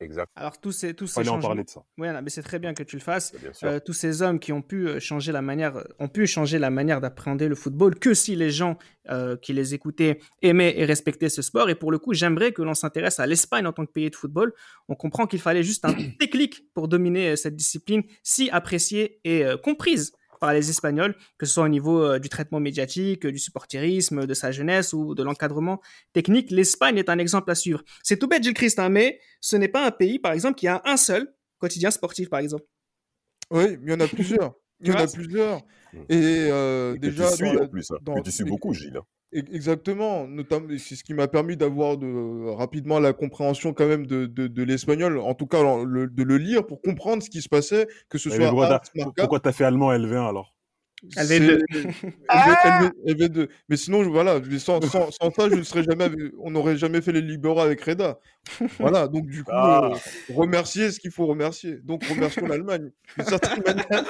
[0.00, 0.30] Exact.
[0.36, 1.48] Alors tous ces tous ces changements.
[1.48, 1.84] parler de ça.
[1.98, 3.32] Ouais, non, mais c'est très bien que tu le fasses.
[3.52, 3.68] Sûr.
[3.68, 6.70] Euh, tous ces hommes qui ont pu euh, changer la manière, ont pu changer la
[6.70, 8.78] manière d'appréhender le football que si les gens
[9.10, 11.68] euh, qui les écoutaient aimaient et respectaient ce sport.
[11.68, 14.16] Et pour le coup, j'aimerais que l'on s'intéresse à l'Espagne en tant que pays de
[14.16, 14.54] football.
[14.88, 19.58] On comprend qu'il fallait juste un déclic pour dominer cette discipline si appréciée et euh,
[19.58, 20.12] comprise
[20.44, 24.26] par les Espagnols, que ce soit au niveau euh, du traitement médiatique, euh, du supporterisme,
[24.26, 25.80] de sa jeunesse ou de l'encadrement
[26.12, 26.50] technique.
[26.50, 27.82] L'Espagne est un exemple à suivre.
[28.02, 30.68] C'est tout bête, Gilles Christ, hein, mais ce n'est pas un pays, par exemple, qui
[30.68, 32.66] a un seul quotidien sportif, par exemple.
[33.50, 34.52] Oui, mais il y en a plusieurs.
[34.84, 35.60] Il y en a plusieurs.
[36.08, 37.90] Et euh, Et déjà, tu suis dans en plus.
[37.90, 37.98] hein.
[38.02, 38.96] dans- tu suis beaucoup, Gilles.
[38.96, 39.04] hein.
[39.34, 44.06] E- Exactement, notamment, c'est ce qui m'a permis d'avoir de, rapidement la compréhension quand même
[44.06, 47.42] de, de, de l'espagnol, en tout cas le- de le lire pour comprendre ce qui
[47.42, 50.53] se passait, que ce Mais soit pourquoi t'as- Marca, pourquoi t'as fait allemand L20 alors?
[51.16, 51.60] LV2.
[51.72, 51.78] c'est-
[52.28, 53.48] LV- LV2.
[53.68, 57.12] Mais sinon, voilà, sans, sans, sans ça, je ne serais jamais, on n'aurait jamais fait
[57.12, 58.18] les libéraux avec Reda.
[58.78, 59.90] Voilà, donc du coup, Ah.
[59.92, 61.78] euh, remercier ce qu'il faut remercier.
[61.82, 64.04] Donc remercions l'Allemagne, d'une certaine manière.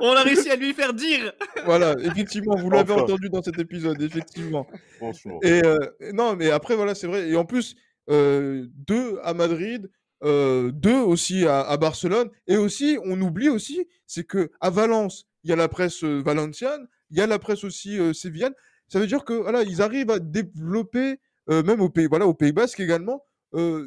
[0.00, 1.32] On a réussi à lui faire dire.
[1.64, 3.02] Voilà, effectivement, vous l'avez Enfin.
[3.02, 4.66] entendu dans cet épisode, effectivement.
[4.98, 5.38] Franchement.
[5.42, 5.78] Et euh,
[6.12, 7.28] non, mais après, voilà, c'est vrai.
[7.28, 7.76] Et en plus,
[8.10, 9.90] euh, deux à Madrid,
[10.24, 12.30] euh, deux aussi à, à Barcelone.
[12.46, 16.22] Et aussi, on oublie aussi, c'est que à Valence, il y a la presse euh,
[16.24, 18.54] valenciane, il y a la presse aussi euh, sévillane.
[18.88, 22.34] Ça veut dire que voilà, ils arrivent à développer, euh, même au pays, voilà, au
[22.34, 23.22] Pays Basque également,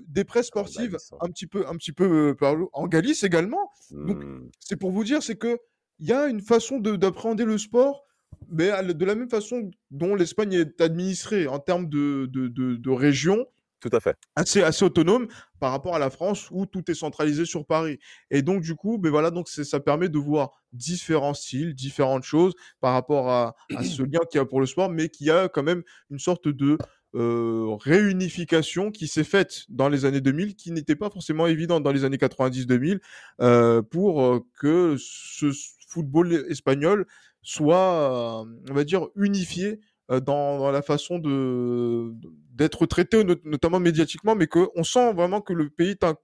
[0.08, 2.36] des presses sportives un petit peu, un petit peu
[2.74, 3.70] en Galice également.
[3.92, 4.50] donc, Hmm.
[4.60, 5.60] C'est pour vous dire, c'est que
[6.00, 8.04] il y a une façon de- d'appréhender le sport,
[8.50, 12.90] mais de la même façon dont l'Espagne est administrée en termes de, de, de, de
[12.90, 13.46] région,
[13.80, 14.18] Tout à fait.
[14.36, 15.28] assez, autonome
[15.60, 18.00] par rapport à la France où tout est centralisé sur Paris.
[18.30, 22.54] Et donc, du coup, ben voilà, donc ça permet de voir différents styles, différentes choses
[22.82, 25.48] par rapport à, ce lien qu'il y a pour le sport, mais qu'il y a
[25.48, 26.78] quand même une sorte de
[27.16, 31.92] euh, réunification qui s'est faite dans les années 2000, qui n'était pas forcément évidente dans
[31.92, 33.00] les années 90-2000,
[33.42, 35.52] euh, pour euh, que ce
[35.88, 37.08] football espagnol
[37.42, 42.14] soit, on va dire, unifié dans, dans la façon de
[42.54, 46.16] d'être traité, not- notamment médiatiquement, mais qu'on sent vraiment que le pays est un,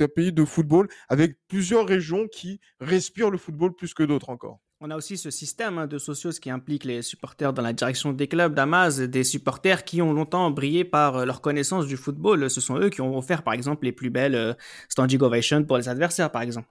[0.00, 4.60] un pays de football avec plusieurs régions qui respirent le football plus que d'autres encore.
[4.80, 8.12] On a aussi ce système hein, de socios qui implique les supporters dans la direction
[8.12, 12.50] des clubs d'Amaz, des supporters qui ont longtemps brillé par euh, leur connaissance du football.
[12.50, 14.52] Ce sont eux qui ont offert, par exemple, les plus belles euh,
[14.88, 16.68] standing ovations pour les adversaires, par exemple.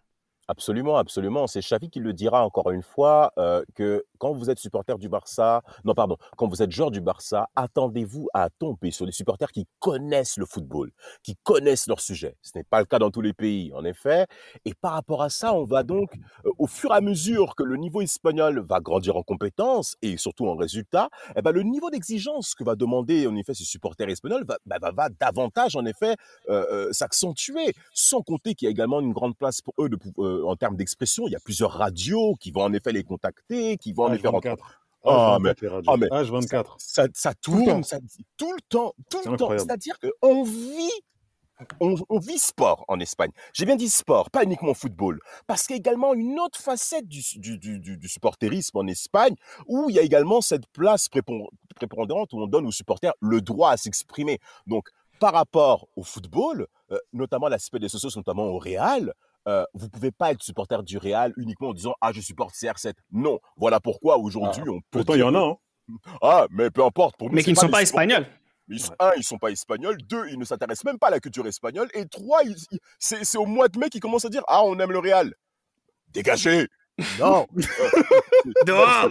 [0.50, 1.48] Absolument, absolument.
[1.48, 5.08] C'est Xavi qui le dira encore une fois euh, que quand vous êtes supporter du
[5.08, 9.52] Barça, non pardon, quand vous êtes joueur du Barça, attendez-vous à tomber sur des supporters
[9.54, 10.92] qui connaissent le football,
[11.24, 12.36] qui connaissent leur sujet.
[12.42, 14.28] Ce n'est pas le cas dans tous les pays, en effet.
[14.66, 16.12] Et par rapport à ça, on va donc,
[16.46, 20.18] euh, au fur et à mesure que le niveau espagnol va grandir en compétences et
[20.18, 24.10] surtout en résultats, eh ben, le niveau d'exigence que va demander en effet ces supporters
[24.10, 26.16] espagnols va, bah, va, va davantage en effet
[26.50, 27.74] euh, euh s'accentuer.
[27.94, 30.56] Sans compter qu'il y a également une grande place pour eux de pouvoir euh, en
[30.56, 31.28] termes d'expression.
[31.28, 34.28] Il y a plusieurs radios qui vont en effet les contacter, qui vont en effet
[34.28, 34.58] H24.
[35.06, 35.54] Ah, mais-
[35.88, 36.76] ah, mais- H24.
[36.78, 37.98] ça, ça Tout le tourne, ça,
[38.38, 39.50] tout le temps, tout le temps.
[39.58, 40.90] C'est-à-dire qu'on vit,
[41.82, 43.32] on, on vit sport en Espagne.
[43.54, 47.08] J'ai bien dit sport, pas uniquement football, parce qu'il y a également une autre facette
[47.08, 49.36] du, du, du, du- du supporterisme en Espagne,
[49.68, 53.42] où il y a également cette place prépon- prépondérante où on donne aux supporters le
[53.42, 54.40] droit à s'exprimer.
[54.68, 59.14] Donc, par rapport au football, euh, notamment l'aspect des socios, notamment au Real,
[59.48, 62.94] euh, vous pouvez pas être supporter du Real uniquement en disant ah je supporte CR7.
[63.12, 65.56] Non, voilà pourquoi aujourd'hui on peut Pourtant, il y en a, hein.
[66.22, 67.18] ah, mais peu importe.
[67.18, 68.26] Pour nous, Mais qui ne sont pas espagnols.
[68.70, 69.98] Ils sont- un, ils sont pas espagnols.
[70.04, 71.90] Deux, ils ne s'intéressent même pas à la culture espagnole.
[71.94, 72.40] Et trois,
[73.00, 75.34] c'est au mois de mai qu'ils commencent à dire Ah, on aime le Real.
[76.10, 76.68] Dégagez
[77.20, 77.48] Non
[78.68, 79.10] Dehors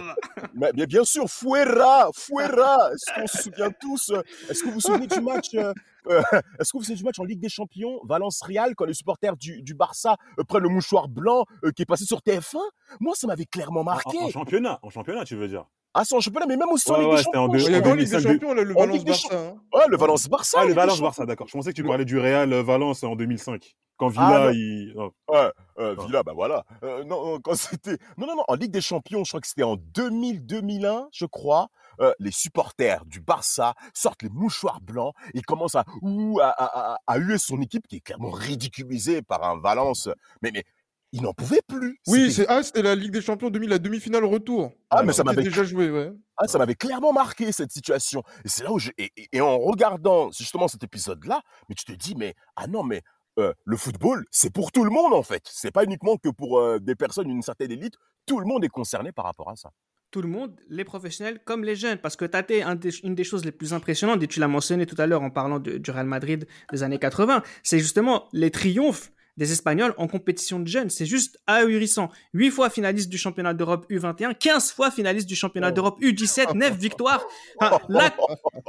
[0.53, 4.75] Mais bien, bien sûr, fuera Fuera Est-ce qu'on se souvient tous euh, Est-ce que vous
[4.75, 5.73] vous souvenez du match euh,
[6.07, 6.21] euh,
[6.59, 9.35] Est-ce que vous vous souvenez du match en Ligue des Champions, Valence-Real, quand les supporters
[9.35, 12.57] du, du Barça euh, prennent le mouchoir blanc euh, qui est passé sur TF1
[13.01, 14.17] Moi, ça m'avait clairement En, marqué.
[14.17, 15.65] en championnat, en championnat, tu veux dire.
[15.93, 17.51] Ah, c'est en championnat, mais même aussi en Ouais, Ligue des c'était en Champions.
[17.53, 19.27] deux- Il y en avait en Ligue des 2005, Champions, le Valence-Barça.
[19.37, 19.55] hein.
[19.73, 20.57] Ouais, le Valence-Barça.
[20.61, 21.47] Ah, le Valence-Barça, d'accord.
[21.47, 23.75] Je pensais que tu parlais du Real euh, Valence en 2005.
[23.97, 24.95] Quand Ah, Villa, il.
[25.29, 26.65] Ouais, euh, Villa, bah voilà.
[26.83, 27.97] Euh, non, quand c'était.
[28.17, 31.67] Non, non, non, en Ligue des Champions, je crois que c'était en 2000-2001, je crois.
[31.99, 36.93] euh, les supporters du Barça sortent les mouchoirs blancs et commencent à, ouh, à, à,
[36.93, 40.09] à, à huer son équipe qui est clairement ridiculisée par un Valence.
[40.41, 40.63] Mais, mais
[41.13, 41.99] ils n'en pouvaient plus.
[42.07, 44.73] Oui, C'était- c'est ah, c'était la Ligue des Champions 2000, la demi-finale retour.
[44.89, 46.11] Ah, mais ça m'avait déjà joué, ouais.
[46.37, 48.23] Ah, ça m'avait clairement marqué cette situation.
[48.43, 48.91] Et c'est là où je.
[48.97, 52.83] Et, et- et en regardant justement cet épisode-là, mais tu te dis, mais ah non,
[52.83, 53.01] mais
[53.39, 55.43] euh, le football, c'est pour tout le monde en fait.
[55.49, 57.93] C'est pas uniquement que pour euh, des personnes d'une certaine élite.
[58.25, 59.69] Tout le monde est concerné par rapport à ça.
[60.11, 61.97] tout le monde, les professionnels comme les jeunes.
[61.97, 64.85] Parce que Tate, un des- une des choses les plus impressionnantes, et tu l'as mentionné
[64.85, 68.51] tout à l'heure en parlant de- du Real Madrid des années 80, c'est justement les
[68.51, 70.89] triomphes des Espagnols en compétition de jeunes.
[70.89, 72.09] C'est juste ahurissant.
[72.33, 76.77] 8 fois finaliste du championnat d'Europe U21, 15 fois finaliste du championnat d'Europe U17, 9
[76.79, 77.25] victoires.
[77.59, 78.15] Enfin, là,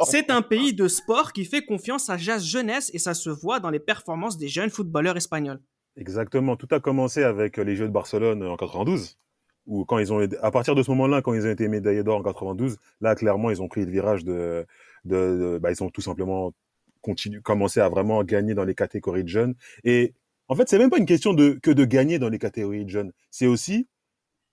[0.06, 3.60] c'est un pays de sport qui fait confiance à sa jeunesse et ça se voit
[3.60, 5.60] dans les performances des jeunes footballeurs espagnols.
[5.96, 6.56] Exactement.
[6.56, 9.18] Tout a commencé avec euh, les Jeux de Barcelone en 92.
[9.66, 12.18] Où quand ils ont, à partir de ce moment-là, quand ils ont été médaillés d'or
[12.18, 14.66] en 92, là, clairement, ils ont pris le virage de,
[15.04, 15.16] de,
[15.54, 16.52] de- bah, ils ont tout simplement
[17.00, 19.54] continué, commencé à vraiment gagner dans les catégories de jeunes.
[19.84, 20.14] Et
[20.48, 22.90] en fait, c'est même pas une question de, que de gagner dans les catégories de
[22.90, 23.12] jeunes.
[23.30, 23.88] C'est aussi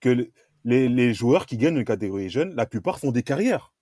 [0.00, 0.30] que le-
[0.64, 3.72] les, les joueurs qui gagnent dans les catégories jeunes, la plupart font des carrières.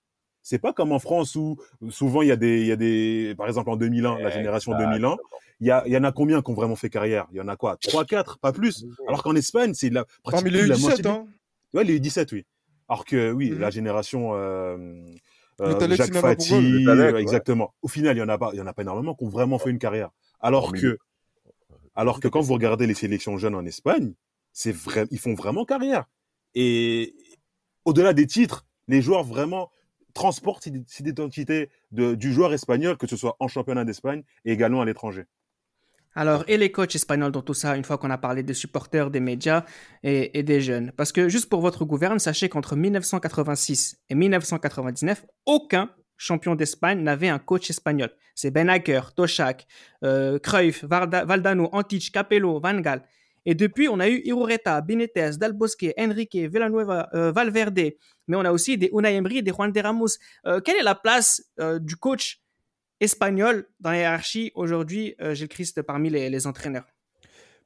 [0.42, 1.58] C'est pas comme en France où
[1.90, 4.72] souvent il y a des, il y a des, par exemple en 2001, la génération
[4.78, 5.16] 2001,
[5.60, 7.26] il y, a, il y en a combien qui ont vraiment fait carrière?
[7.32, 7.76] Il y en a quoi?
[7.76, 8.86] 3, 4, pas plus.
[9.06, 11.26] Alors qu'en Espagne, c'est la, Parmi pratiquement les la U17, moitié des- hein.
[11.74, 12.46] Ouais, les U17, oui.
[12.88, 13.58] Alors que, oui, Mhm.
[13.60, 15.04] la génération euh,
[15.60, 16.54] euh, Jacques Fati,
[17.12, 17.20] ouais.
[17.20, 17.74] exactement.
[17.82, 19.28] Au final, il y en a pas, il y en a pas énormément qui ont
[19.28, 20.08] vraiment fait une carrière.
[20.40, 20.98] Alors que,
[21.94, 24.14] alors que quand vous regardez les sélections jeunes en Espagne,
[24.52, 26.04] c'est vrai, ils font vraiment carrière.
[26.54, 27.14] Et
[27.84, 29.70] au-delà des titres, les joueurs vraiment
[30.14, 34.80] transportent cette identité de, du joueur espagnol, que ce soit en championnat d'Espagne et également
[34.80, 35.24] à l'étranger.
[36.16, 39.10] Alors, et les coachs espagnols dans tout ça, une fois qu'on a parlé des supporters,
[39.10, 39.64] des médias
[40.02, 40.90] et, et des jeunes?
[40.96, 45.88] Parce que juste pour votre gouverne, sachez qu'entre 1986 et 1999, aucun
[46.20, 48.10] champion d'Espagne n'avait un coach espagnol.
[48.34, 49.66] C'est Benaker, Toshak,
[50.04, 53.02] euh, Cruyff, Valda- Valdano, Antich, Capello, Van Gaal.
[53.46, 57.94] Et depuis, on a eu Irureta, Benitez, Del Bosque, Enrique, Villanueva, euh, Valverde.
[58.28, 60.08] Mais on a aussi des Unai Emery, des Juan de Ramos.
[60.46, 62.42] Euh, quelle est la place euh, du coach
[63.00, 66.84] espagnol dans la hiérarchie aujourd'hui, Gilles Christ, parmi les, entraîneurs?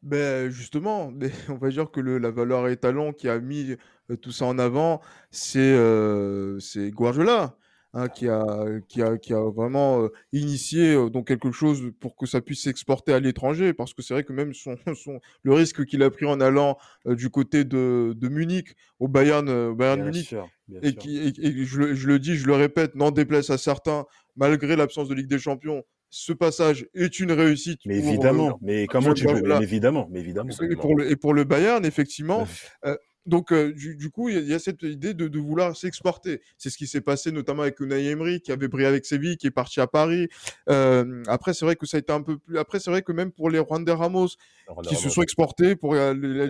[0.00, 1.12] Ben justement,
[1.48, 3.76] on va dire que le, la valeur étalon qui a mis
[4.22, 5.00] tout ça en avant,
[5.32, 7.56] c'est euh, Guardiola,
[7.94, 8.44] hein, qui a
[8.88, 12.62] qui a qui a vraiment euh, initié euh, donc quelque chose pour que ça puisse
[12.62, 16.10] s'exporter à l'étranger, parce que c'est vrai que même son, son le risque qu'il a
[16.10, 16.76] pris en allant
[17.06, 20.48] euh, du côté de, de Munich au Bayern au Bayern Bien Munich sûr,
[20.82, 20.98] et sûr.
[20.98, 24.04] qui et, et je, le- je le dis, je le répète, n'en déplace à certains,
[24.36, 27.80] malgré l'absence de Ligue des Champions, ce passage est une réussite.
[27.86, 29.42] Mais pour, euh, évidemment, mais comment tu veux.
[29.42, 30.50] Mais évidemment, mais évidemment.
[30.70, 32.46] et pour le, et pour le Bayern, effectivement,
[32.84, 32.96] Ouais.
[33.26, 36.42] Donc, euh, du, du, coup, il y, y, a cette idée de, de vouloir s'exporter.
[36.58, 39.46] C'est ce qui s'est passé notamment avec Unai Emery, qui avait brillé avec Séville, qui
[39.46, 40.28] est parti à Paris.
[40.68, 42.58] Euh, après, c'est vrai que ça a été un peu plus.
[42.58, 44.34] Après, c'est vrai que même pour les Juan de Ramos, qui
[44.68, 44.94] Ramos.
[44.94, 46.48] se sont exportés pour euh, les,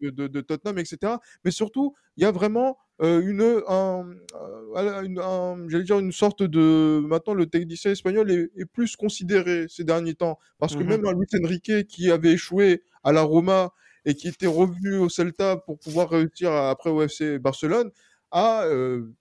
[0.00, 1.14] de, de, de, Tottenham, etc.
[1.44, 4.04] Mais surtout, il y a vraiment euh, une, un,
[5.04, 7.00] une, un, j'allais dire une sorte de.
[7.04, 11.02] Maintenant, le technicien espagnol est, est plus considéré ces derniers temps, parce que mm -hmm.
[11.02, 13.72] même un Luis Enrique qui avait échoué à la Roma
[14.04, 17.90] et qui était revenu au Celta pour pouvoir réussir après au FC Barcelone,
[18.30, 19.12] a euh,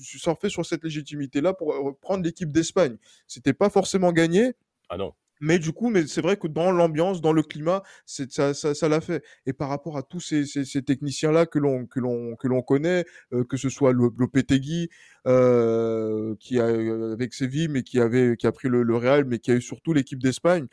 [0.00, 2.96] surfé sur cette légitimité-là pour prendre l'équipe d'Espagne.
[3.26, 4.52] C'était pas forcément gagné.
[4.88, 5.12] Ah non.
[5.40, 8.74] Mais du coup, mais c'est vrai que dans l'ambiance, dans le climat, c'est ça, ça,
[8.74, 9.22] ça l'a fait.
[9.46, 12.60] Et par rapport à tous ces, ces, ces techniciens-là que l'on que l'on que l'on
[12.62, 14.88] connaît, euh, que ce soit Lopetegui,
[15.26, 19.38] euh, qui a avec Séville, mais qui avait qui a pris le, le Real, mais
[19.38, 20.66] qui a eu surtout l'équipe d'Espagne.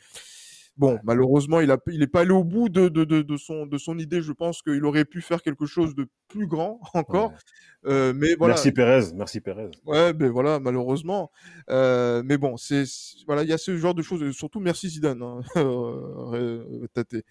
[0.76, 3.78] Bon, malheureusement, il a, il pas allé au bout de, de, de, de, son, de
[3.78, 4.20] son idée.
[4.20, 7.30] Je pense qu'il aurait pu faire quelque chose de plus grand encore.
[7.30, 7.92] Ouais.
[7.92, 8.54] Euh, mais voilà.
[8.54, 9.70] Merci Pérez, merci Pérez.
[9.86, 11.30] Ouais, ben voilà, malheureusement.
[11.70, 12.84] Euh, mais bon, c'est
[13.26, 14.30] voilà, il y a ce genre de choses.
[14.32, 15.40] Surtout merci Zidane, hein,
[16.94, 17.24] Tate.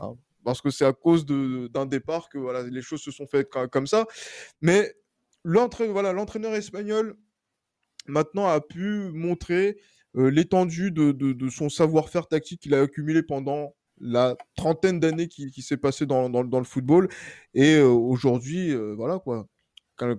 [0.00, 3.48] Hein, parce que c'est à cause d'un départ que voilà, les choses se sont faites
[3.70, 4.06] comme ça.
[4.60, 4.94] Mais
[5.44, 7.16] l'entraîneur voilà, espagnol
[8.06, 9.78] maintenant a pu montrer euh,
[10.14, 15.50] l'étendue de, de, de, son savoir-faire tactique qu'il a accumulé pendant la trentaine d'années qui,
[15.50, 17.08] qui s'est passé dans, dans, dans, le football.
[17.54, 19.46] Et euh, aujourd'hui, euh, voilà quoi.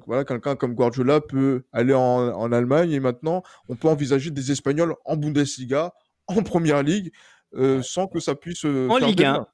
[0.07, 4.49] Voilà, quelqu'un comme Guardiola peut aller en, en, Allemagne et maintenant on peut envisager des
[4.49, 5.93] Espagnols en Bundesliga,
[6.27, 7.11] en Première Ligue,
[7.55, 8.63] euh, sans que ça puisse.
[8.63, 9.45] en Ligue 1.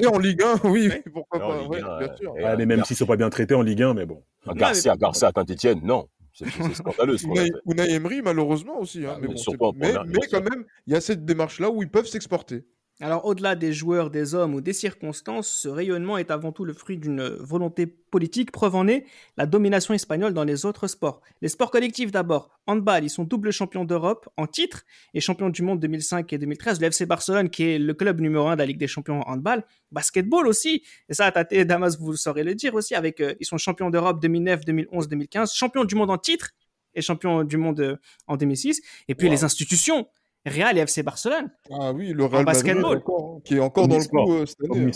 [0.00, 1.62] Et en Ligue 1, oui, pourquoi pas.
[1.68, 2.34] Ouais, bien sûr.
[2.34, 4.24] Mais même s'ils sont pas bien traités en Ligue 1, mais bon.
[4.54, 6.08] Garcia, Garcia à Saint-Etienne, non.
[6.36, 7.16] C'est scandaleux.
[7.16, 9.06] Ce Unai, Unai Emery, malheureusement aussi.
[9.06, 11.90] Hein, ah, mais, bon, mais, mais quand même, il y a cette démarche-là où ils
[11.90, 12.66] peuvent s'exporter.
[12.98, 16.72] Alors au-delà des joueurs, des hommes ou des circonstances, ce rayonnement est avant tout le
[16.72, 18.50] fruit d'une volonté politique.
[18.50, 19.04] Preuve en est
[19.36, 21.20] la domination espagnole dans les autres sports.
[21.42, 22.58] Les sports collectifs d'abord.
[22.66, 26.80] Handball, ils sont double champions d'Europe en titre et champions du monde 2005 et 2013.
[26.80, 29.30] Le FC Barcelone, qui est le club numéro un de la Ligue des champions en
[29.30, 29.62] handball.
[29.92, 30.82] Basketball aussi.
[31.10, 32.94] Et ça, Tate et Damas, vous saurez le dire aussi.
[32.94, 35.52] Avec, euh, ils sont champions d'Europe 2009, 2011, 2015.
[35.52, 36.52] Champions du monde en titre
[36.94, 38.80] et champions du monde euh, en 2006.
[39.08, 39.34] Et puis wow.
[39.34, 40.08] les institutions.
[40.46, 41.50] Real et FC Barcelone.
[41.70, 42.98] Ah oui, le Real basketball.
[42.98, 44.92] Encore, qui est encore dans le coup euh, cette année.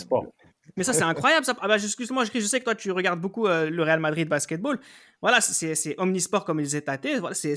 [0.77, 1.45] Mais ça, c'est incroyable.
[1.45, 1.55] Ça.
[1.61, 4.79] Ah bah, excuse-moi, je sais que toi, tu regardes beaucoup euh, le Real Madrid basketball.
[5.21, 7.55] Voilà, c'est omnisport comme ils étaient Voilà, c'est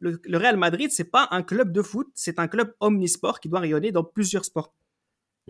[0.00, 3.48] le, le Real Madrid, c'est pas un club de foot, c'est un club omnisport qui
[3.48, 4.72] doit rayonner dans plusieurs sports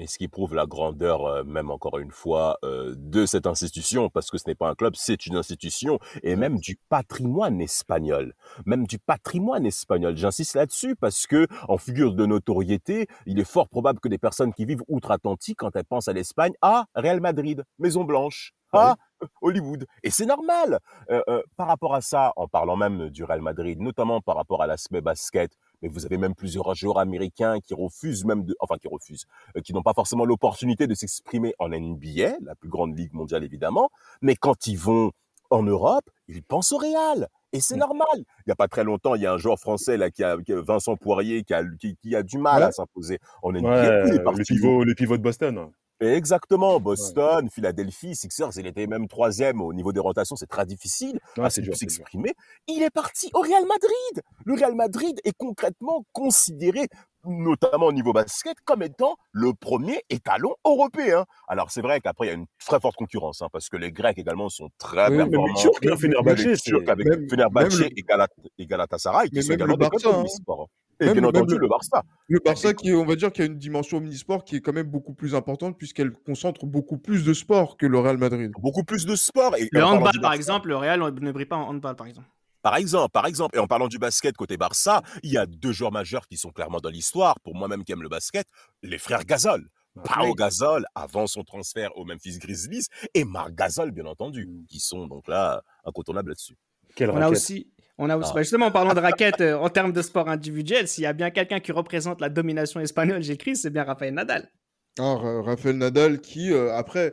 [0.01, 4.09] mais ce qui prouve la grandeur, euh, même encore une fois, euh, de cette institution,
[4.09, 8.33] parce que ce n'est pas un club, c'est une institution, et même du patrimoine espagnol,
[8.65, 10.17] même du patrimoine espagnol.
[10.17, 14.55] J'insiste là-dessus parce que, en figure de notoriété, il est fort probable que des personnes
[14.55, 18.97] qui vivent outre-Atlantique, quand elles pensent à l'Espagne, ah, Real Madrid, Maison Blanche, ah,
[19.43, 19.87] Hollywood.
[20.03, 20.79] Et c'est normal.
[21.11, 24.63] Euh, euh, par rapport à ça, en parlant même du Real Madrid, notamment par rapport
[24.63, 25.53] à l'aspect basket,
[25.83, 29.61] mais vous avez même plusieurs joueurs américains qui refusent même de, enfin qui refusent, euh,
[29.61, 33.91] qui n'ont pas forcément l'opportunité de s'exprimer en NBA, la plus grande ligue mondiale évidemment,
[34.23, 35.13] mais quand ils vont
[35.51, 37.29] en Europe, ils pensent au Real.
[37.53, 37.81] Et c'est mmh.
[37.81, 38.07] normal.
[38.15, 40.37] Il n'y a pas très longtemps, il y a un joueur français là qui a,
[40.49, 42.69] Vincent Poirier qui a, qui, qui a du mal ouais.
[42.69, 43.69] à s'imposer en NBA.
[43.69, 45.71] Ouais, le pivot, le pivot de Boston.
[46.01, 47.51] Exactement, Boston, ouais.
[47.51, 51.51] Philadelphie, Sixers, il était même troisième au niveau des rotations, c'est très difficile ouais, à
[51.51, 52.33] s'exprimer.
[52.67, 54.23] Il est parti au Real Madrid.
[54.47, 56.89] Le Real Madrid est concrètement considéré,
[57.27, 61.27] notamment au niveau basket, comme étant le premier étalon européen.
[61.49, 63.93] Alors c'est vrai qu'après il y a une très forte concurrence, hein, parce que les
[63.93, 65.55] Grecs également sont très oui, performants.
[65.55, 69.53] Turcs, hein, Fenerbahçe, les Turcs avec même, Fenerbahçe même et, Galat et Galatasaray, qui sont
[69.53, 70.69] également des sport.
[71.01, 72.05] Et même, bien entendu, le, le, Barça.
[72.29, 74.87] Le Barça, qui, on va dire, qui a une dimension omnisport qui est quand même
[74.87, 78.53] beaucoup plus importante puisqu'elle concentre beaucoup plus de sport que le Real Madrid.
[78.61, 79.57] Beaucoup plus de sport.
[79.57, 82.29] Et, le handball, par exemple, le Real ne brille pas en handball, par exemple.
[82.63, 85.73] Par exemple, par exemple, et en parlant du basket côté Barça, il y a deux
[85.73, 88.47] joueurs majeurs qui sont clairement dans l'histoire, pour moi-même qui aime le basket,
[88.83, 89.67] les frères Gasol.
[90.05, 90.35] Pao oui.
[90.37, 95.27] Gasol avant son transfert au Memphis Grizzlies et Marc Gasol bien entendu, qui sont donc
[95.27, 96.57] là incontournables là-dessus.
[96.95, 97.27] Quelle on raquette.
[97.27, 97.67] a aussi
[98.01, 100.89] on a aussi, bah justement, en parlant de raquettes euh, en termes de sport individuel,
[100.89, 104.51] s'il y a bien quelqu'un qui représente la domination espagnole, j'écris, c'est bien Rafael Nadal.
[104.99, 107.13] Ah, Rafael Nadal qui, euh, après,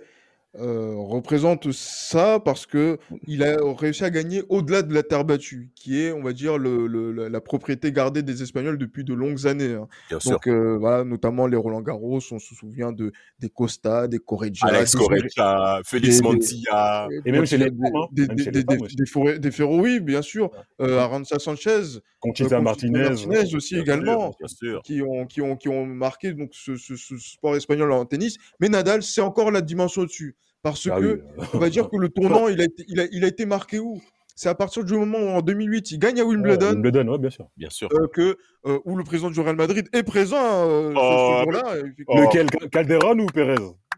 [0.55, 5.69] euh, représente ça parce que il a réussi à gagner au-delà de la terre battue,
[5.75, 9.45] qui est, on va dire, le, le, la propriété gardée des Espagnols depuis de longues
[9.45, 9.73] années.
[9.73, 9.87] Hein.
[10.25, 14.67] Donc euh, voilà, notamment les Roland Garros, on se souvient de des Costa, des Correggia,
[14.67, 17.69] Alex Correggia, Félix Montilla, et même chez les
[18.11, 20.49] des, des, des, des, des Ferro, oui, bien sûr,
[20.81, 25.69] euh, Aranza Sanchez, Conchita Martinez, Martinez aussi bien également, sûr, qui ont qui ont qui
[25.69, 28.37] ont marqué donc ce, ce, ce sport espagnol en tennis.
[28.59, 30.35] Mais Nadal, c'est encore la dimension au-dessus
[30.71, 31.45] Parce Bah que, oui.
[31.53, 33.79] on va dire que le tournant, il a été, il a, il a été marqué
[33.79, 34.01] où?
[34.39, 37.17] C'est à partir du moment où, en 2008, il gagne à Ouais, Wimbledon, Wimbledon, ouais,
[37.17, 37.47] bien sûr.
[37.57, 37.89] Bien sûr.
[37.93, 41.41] euh, que, euh, où le président du Real Madrid est présent euh, ce- ce, Oh,
[41.41, 41.75] jour-là.
[42.21, 42.47] Lequel?
[42.71, 43.55] Calderon ou Pérez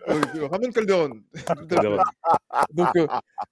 [0.07, 1.09] Euh, Ramon Calderon.
[2.71, 2.87] Donc,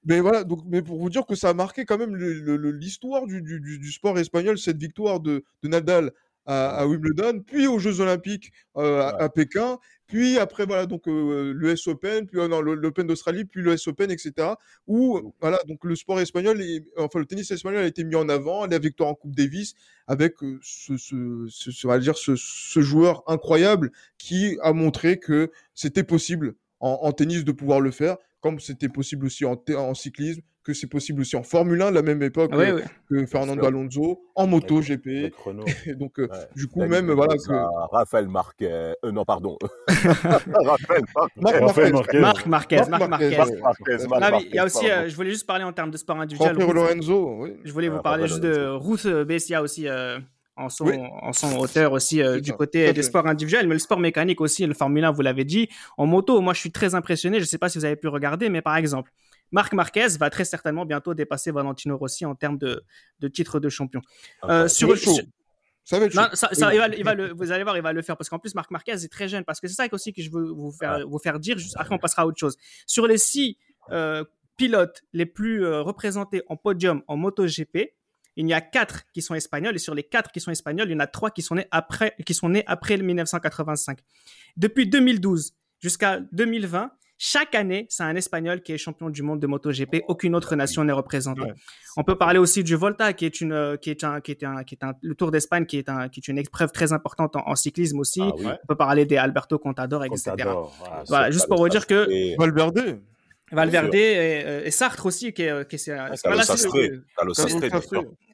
[0.06, 3.42] mais voilà, donc, mais pour vous dire que ça a marqué quand même l'histoire du,
[3.42, 6.12] du, du- du sport espagnol, cette victoire de, de Nadal
[6.46, 9.78] à, à Wimbledon, puis aux Jeux Olympiques à Pékin,
[10.08, 13.88] puis après, voilà, donc euh, l'US Open, puis euh, non, le- l'Open d'Australie, puis l'US
[13.88, 14.50] Open, etc.
[14.88, 18.30] Où, voilà, donc le sport espagnol, est- enfin, le tennis espagnol a été mis en
[18.30, 19.74] avant, la victoire en Coupe Davis,
[20.08, 25.20] avec ce, ce, ce- ce- on va dire ce, ce joueur incroyable qui a montré
[25.20, 29.62] que c'était possible en, en tennis de pouvoir le faire, comme c'était possible aussi en,
[29.76, 32.76] en cyclisme, que c'est possible aussi en Formule 1 de la même époque Ouais, euh,
[32.76, 32.84] ouais.
[33.10, 33.66] que Fernando.
[33.66, 35.08] Alonso, en moto GP.
[35.08, 35.32] Et
[35.96, 36.38] donc, euh, Ouais.
[36.56, 38.70] du coup, même, voilà, que Raphaël Marquez.
[39.04, 39.58] Euh, non, pardon.
[39.88, 41.04] Raphaël
[41.38, 42.20] Marquez, Marquez.
[42.20, 43.32] Marc Marquez, Marc Marquez, ouais.
[43.32, 43.40] Il
[44.10, 46.56] y a Marquez, aussi, euh, je voulais juste parler en termes de sport individuel.
[46.58, 47.54] Ruth- Lorenzo, oui.
[47.64, 48.68] Je voulais vous Ah, parler Rafael juste de.
[48.68, 50.20] Ruth euh, Bessia aussi euh,
[50.56, 50.96] en son Oui.
[51.22, 54.42] en son auteur aussi euh, du ça, côté des sports individuels, mais le sport mécanique
[54.42, 55.70] aussi, le Formule 1, vous l'avez dit.
[55.98, 57.40] En moto, moi je suis très impressionné.
[57.40, 59.12] Je sais pas si vous avez pu regarder, mais par exemple,
[59.52, 62.84] Marc Marquez va très certainement bientôt dépasser Valentino Rossi en termes de,
[63.20, 64.02] de titre de champion.
[64.44, 64.70] Euh, Incroyable.
[64.70, 65.14] Ça va être chaud.
[65.14, 65.24] sur-
[65.86, 66.22] Ça va être chaud.
[66.22, 66.76] non, ça, ça, Oui.
[66.76, 68.54] il va, il va le, vous allez voir, il va le faire parce qu'en plus
[68.56, 69.44] Marc Marquez est très jeune.
[69.46, 71.58] Parce que c'est ça aussi que je veux vous faire, vous faire dire.
[71.58, 72.58] Juste après, on passera à autre chose.
[72.86, 73.58] Sur les six
[73.92, 74.24] euh,
[74.58, 77.94] pilotes les plus euh, représentés en podium en MotoGP,
[78.40, 80.92] il y a quatre qui sont espagnols et sur les quatre qui sont espagnols, il
[80.92, 84.00] y en a trois qui sont nés après, qui sont nés après le 1985.
[84.58, 86.92] Depuis 2012 jusqu'à 2020.
[87.20, 90.04] Chaque année, c'est un Espagnol qui est champion du monde de MotoGP.
[90.08, 91.42] Aucune autre nation n'est représentée.
[91.42, 91.54] Ouais.
[91.98, 94.44] On peut parler aussi du Volta, qui est une, euh, qui est un, qui est
[94.44, 96.94] un, qui est un, le Tour d'Espagne, qui est un, qui est une épreuve très
[96.94, 98.22] importante en, en cyclisme aussi.
[98.22, 98.46] Ah oui.
[98.46, 100.30] On peut parler des Alberto Contador, etc.
[100.30, 100.78] Contador.
[100.86, 102.38] Ah, Voilà, juste pour vous dire que.
[102.38, 103.00] Valverde.
[103.52, 106.44] Valverde et, euh, et Sartre aussi, qui est, qui est, Ah, voilà,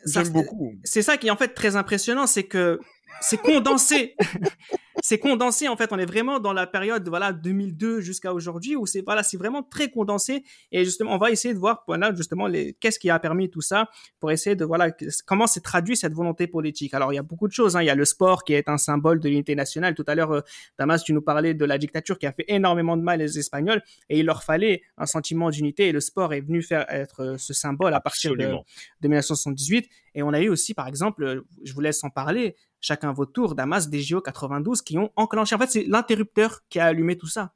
[0.05, 0.73] J'aime beaucoup.
[0.83, 2.79] c'est ça qui est en fait très impressionnant, c'est que
[3.21, 4.15] c'est condensé.
[5.03, 5.91] c'est condensé en fait.
[5.91, 9.61] On est vraiment dans la période voilà 2002 jusqu'à aujourd'hui où c'est voilà c'est vraiment
[9.61, 13.19] très condensé et justement on va essayer de voir voilà justement les qu'est-ce qui a
[13.19, 13.89] permis tout ça
[14.21, 14.91] pour essayer de voilà
[15.27, 16.93] comment s'est traduit cette volonté politique.
[16.93, 17.75] Alors il y a beaucoup de choses.
[17.75, 17.83] Hein.
[17.83, 19.93] Il y a le sport qui est un symbole de l'unité nationale.
[19.93, 20.41] Tout à l'heure, euh,
[20.79, 23.83] Damas, tu nous parlais de la dictature qui a fait énormément de mal aux Espagnols
[24.07, 27.37] et il leur fallait un sentiment d'unité et le sport est venu faire être euh,
[27.37, 29.89] ce symbole à partir de, de 1978.
[30.15, 33.31] Et on a eu aussi, par exemple, euh, je vous laisse en parler, chacun votre
[33.31, 35.55] tour, Damas, des JO 92 qui ont enclenché.
[35.55, 37.53] En fait, c'est l'interrupteur qui a allumé tout ça.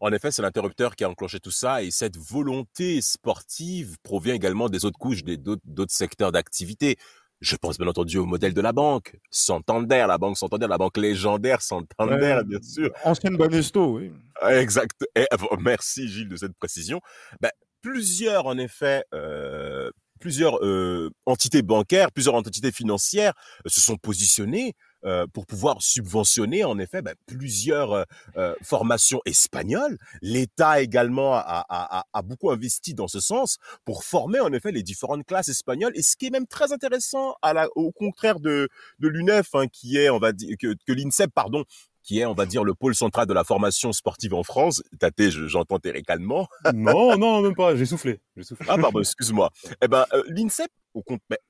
[0.00, 4.68] En effet, c'est l'interrupteur qui a enclenché tout ça et cette volonté sportive provient également
[4.68, 6.96] des autres couches, des d'autres secteurs d'activité.
[7.40, 10.96] Je pense bien entendu au modèle de la banque, Santander, la banque Santander, la banque
[10.96, 12.44] légendaire Santander, Ouais.
[12.44, 12.90] bien sûr.
[13.04, 14.12] Ancienne Banesto, oui.
[14.48, 14.92] Exact.
[15.14, 17.00] Et, euh, merci Gilles de cette précision.
[17.40, 17.50] Ben,
[17.82, 19.90] plusieurs, en effet, euh,
[20.20, 23.32] plusieurs euh, entités bancaires, plusieurs entités financières
[23.64, 28.04] euh, se sont positionnées euh, pour pouvoir subventionner, en effet, ben, plusieurs euh,
[28.36, 29.98] euh, formations espagnoles.
[30.20, 34.82] L'État également a, a, a, beaucoup investi dans ce sens pour former, en effet, les
[34.82, 35.92] différentes classes espagnoles.
[35.94, 39.68] Et ce qui est même très intéressant, à la, au contraire de, de l'UNEF, hein,
[39.68, 41.64] qui est, on va dire, que, que l'INSEP, pardon,
[42.02, 44.82] qui est, on va dire, le pôle central de la formation sportive en France.
[45.18, 46.48] Je- j'entends tes récalments.
[46.72, 47.76] Non, non, même pas.
[47.76, 48.20] J'ai soufflé.
[48.68, 49.50] Ah, pardon, excuse-moi.
[49.82, 50.70] Eh ben, euh, l'INSEP,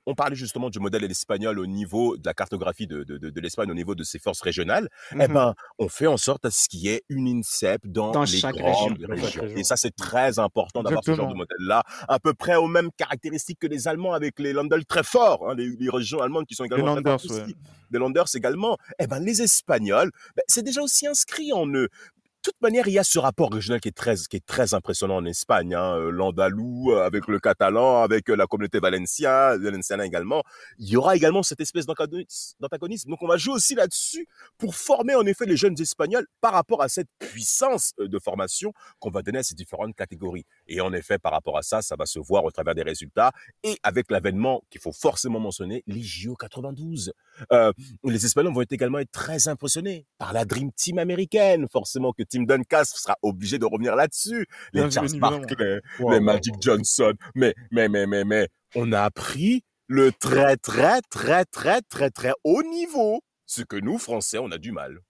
[0.06, 3.40] on parlait justement du modèle espagnol au niveau de la cartographie de, de, de, de
[3.40, 4.88] l'Espagne, au niveau de ses forces régionales.
[5.12, 5.32] Eh Mhm.
[5.34, 8.26] ben, on fait en sorte à ce qu'il y ait une INSEP dans, Dans les
[8.38, 9.06] chaque grandes région.
[9.08, 9.40] régions.
[9.42, 9.56] Région.
[9.56, 12.90] Et ça, c'est très important d'avoir ce genre de modèle-là, à peu près aux mêmes
[12.96, 16.56] caractéristiques que les Allemands avec les Landers très forts, hein, les, les régions allemandes qui
[16.56, 17.28] sont également très Landers, aussi.
[17.32, 17.54] ouais.
[17.92, 18.76] Des Landers également.
[18.98, 21.88] Eh ben, les Espagnols, ben, c'est déjà aussi inscrit en eux.
[22.46, 25.16] Toute manière, il y a ce rapport régional qui est très, qui est très impressionnant
[25.16, 25.74] en Espagne.
[25.74, 25.96] Hein.
[25.96, 30.44] euh, L'andalou euh, avec le catalan, avec euh, la communauté valencienne, valencienne également.
[30.78, 33.10] Il y aura également cette espèce d'antagonisme.
[33.10, 34.28] Donc, on va jouer aussi là-dessus
[34.58, 39.10] pour former en effet les jeunes Espagnols par rapport à cette puissance de formation qu'on
[39.10, 40.44] va donner à ces différentes catégories.
[40.68, 43.32] Et en effet, par rapport à ça, ça va se voir au travers des résultats
[43.62, 47.12] et avec l'avènement qu'il faut forcément mentionner, les JO 92.
[47.52, 47.72] Euh,
[48.04, 51.66] les Espagnols vont également être très impressionnés par la Dream Team américaine.
[51.70, 54.46] Forcément que Tim Duncan sera obligé de revenir là-dessus.
[54.72, 55.18] Les Bien Charles.
[55.18, 56.60] Barkley, Wow, les wow, Magic wow.
[56.60, 57.12] Johnson.
[57.34, 62.32] Mais, mais, mais, mais, mais, on a appris le très, très, très, très, très, très
[62.44, 63.20] haut niveau.
[63.46, 65.00] Ce que nous, Français, on a du mal.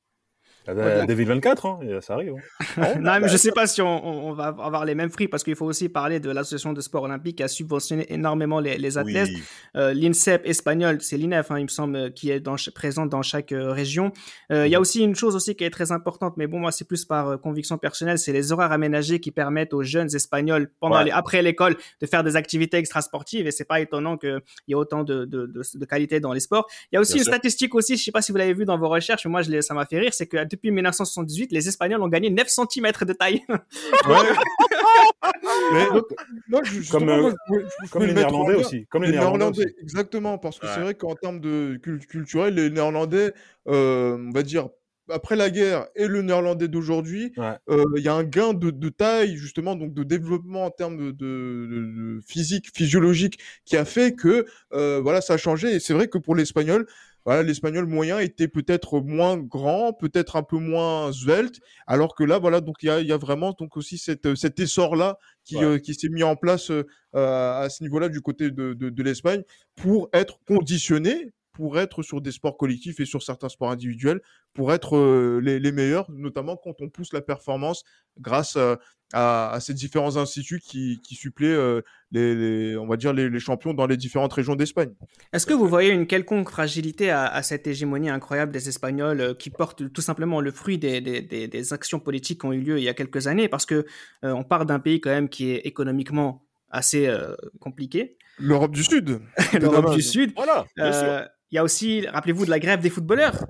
[0.68, 2.34] Euh, 24, hein, ça arrive.
[2.76, 2.94] Hein.
[3.00, 5.66] non, mais je sais pas si on, va avoir les mêmes fruits parce qu'il faut
[5.66, 9.30] aussi parler de l'association de sport olympique qui a subventionné énormément les, athlètes.
[9.76, 13.52] Euh, L'INSEP espagnol, c'est l'INEF, hein, il me semble, qui est dans, présente dans chaque
[13.52, 14.12] euh, région.
[14.52, 14.82] Euh, il y a mhm.
[14.82, 17.78] aussi une chose aussi qui est très importante, mais bon, moi c'est plus par conviction
[17.78, 22.06] personnelle, c'est les horaires aménagés qui permettent aux jeunes espagnols pendant les, après l'école de
[22.06, 25.84] faire des activités extrasportives et c'est pas étonnant qu'il y ait autant de, de, de,
[25.84, 26.66] qualité dans les sports.
[26.92, 28.78] Il y a aussi une statistique aussi, je sais pas si vous l'avez vu dans
[28.78, 32.02] vos recherches, mais moi je ça m'a fait rire, c'est que depuis 1978, les Espagnols
[32.02, 33.42] ont gagné 9 cm de taille.
[37.90, 38.86] comme, les Néerlandais aussi.
[38.86, 43.32] Comme les, Néerlandais, exactement, parce que c'est vrai qu'en termes de culturel, les Néerlandais,
[43.68, 44.68] euh, on va dire,
[45.08, 49.36] après la guerre et le néerlandais d'aujourd'hui, euh, il y a un gain de, taille,
[49.36, 55.20] justement, donc de développement en termes de, physique, physiologique, qui a fait que euh, voilà,
[55.20, 55.74] ça a changé.
[55.74, 56.86] Et c'est vrai que pour l'espagnol,
[57.26, 61.58] voilà, l'espagnol moyen était peut-être moins grand, peut-être un peu moins svelte,
[61.88, 65.56] alors que là, voilà, donc il y a, vraiment donc aussi cette, cet essor-là qui,
[65.56, 69.42] euh, qui s'est mis en place euh, à ce niveau-là du côté de, de, l'Espagne
[69.74, 74.20] pour être conditionné pour être sur des sports collectifs et sur certains sports individuels,
[74.52, 77.82] pour être euh, les, les, meilleurs, notamment quand on pousse la performance
[78.18, 78.58] grâce
[79.12, 83.86] à, ces différents instituts qui, qui suppléent euh, les, on va dire les, champions dans
[83.86, 84.92] les différentes régions d'Espagne.
[85.32, 89.50] Est-ce que vous voyez une quelconque fragilité à, cette hégémonie incroyable des Espagnols euh, qui
[89.50, 92.84] portent tout simplement le fruit des, des, des, actions politiques qui ont eu lieu il
[92.84, 93.48] y a quelques années?
[93.48, 93.86] Parce que
[94.24, 97.08] euh, on part d'un pays quand même qui est économiquement assez
[97.60, 98.18] compliqué.
[98.38, 99.20] L'Europe du Sud.
[99.58, 100.32] L'Europe du Sud.
[100.34, 100.66] Voilà.
[101.50, 103.46] Il y a aussi, rappelez-vous de la grève des footballeurs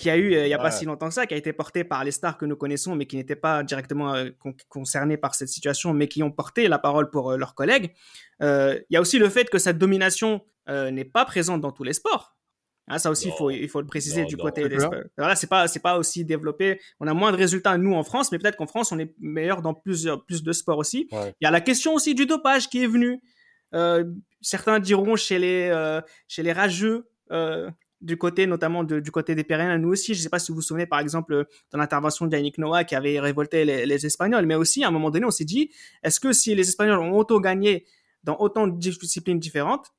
[0.00, 1.52] qui a eu, euh, il n'y a pas si longtemps que ça, qui a été
[1.52, 4.30] porté par les stars que nous connaissons, mais qui n'étaient pas directement euh,
[4.68, 7.92] concernés par cette situation, mais qui ont porté la parole pour euh, leurs collègues.
[8.40, 11.92] Il y a aussi le fait que cette domination n'est pas présente dans tous les
[11.92, 12.36] sports.
[12.86, 14.94] Hein, ça aussi, il faut, il faut le préciser du côté des sports.
[15.18, 16.80] Voilà, c'est pas, c'est pas aussi développé.
[17.00, 19.62] On a moins de résultats, nous, en France, mais peut-être qu'en France, on est meilleur
[19.62, 21.08] dans plusieurs, plus de sports aussi.
[21.12, 23.20] Il y a la question aussi du dopage qui est venue.
[24.40, 27.10] certains diront chez les, chez les rageux,
[28.00, 30.14] du côté notamment du côté des Pérennes, nous aussi.
[30.14, 32.94] Je ne sais pas si vous vous souvenez, par exemple, dans l'intervention d'Yannick Noah qui
[32.94, 35.70] avait révolté les, Espagnols, mais aussi à un moment donné, on s'est dit,
[36.02, 37.84] est-ce que si les Espagnols ont auto-gagné
[38.24, 39.92] dans autant de disciplines différentes,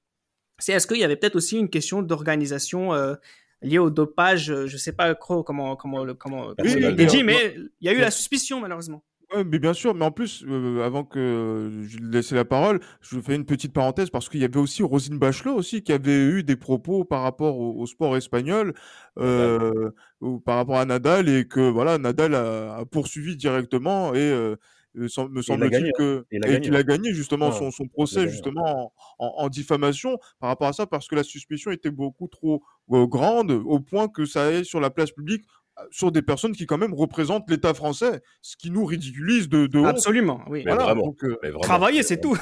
[0.60, 3.16] c'est est-ce qu'il y avait peut-être aussi une question d'organisation euh,
[3.62, 7.90] liée au dopage, je ne sais pas comment comment comment, comment dit, mais il y
[7.90, 9.04] a eu la suspicion malheureusement
[9.34, 13.36] mais bien sûr, mais en plus, euh, avant que je laisse la parole, je fais
[13.36, 16.56] une petite parenthèse parce qu'il y avait aussi Rosine Bachelot aussi qui avait eu des
[16.56, 18.74] propos par rapport au, sport espagnol,
[19.20, 24.56] euh, ou par rapport à Nadal et que voilà, Nadal a, poursuivi directement et euh,
[24.96, 26.26] me semble-t-il que
[26.60, 30.86] qu'il a gagné justement son, son procès justement en, en, diffamation par rapport à ça
[30.86, 34.90] parce que la suspicion était beaucoup trop grande au point que ça aille sur la
[34.90, 35.46] place publique
[35.90, 39.84] sur des personnes qui quand même représentent l'État français, ce qui nous ridiculise de, de
[39.84, 40.64] Absolument, oui.
[40.66, 42.38] Mais, vraiment, euh, travailler, c'est tout.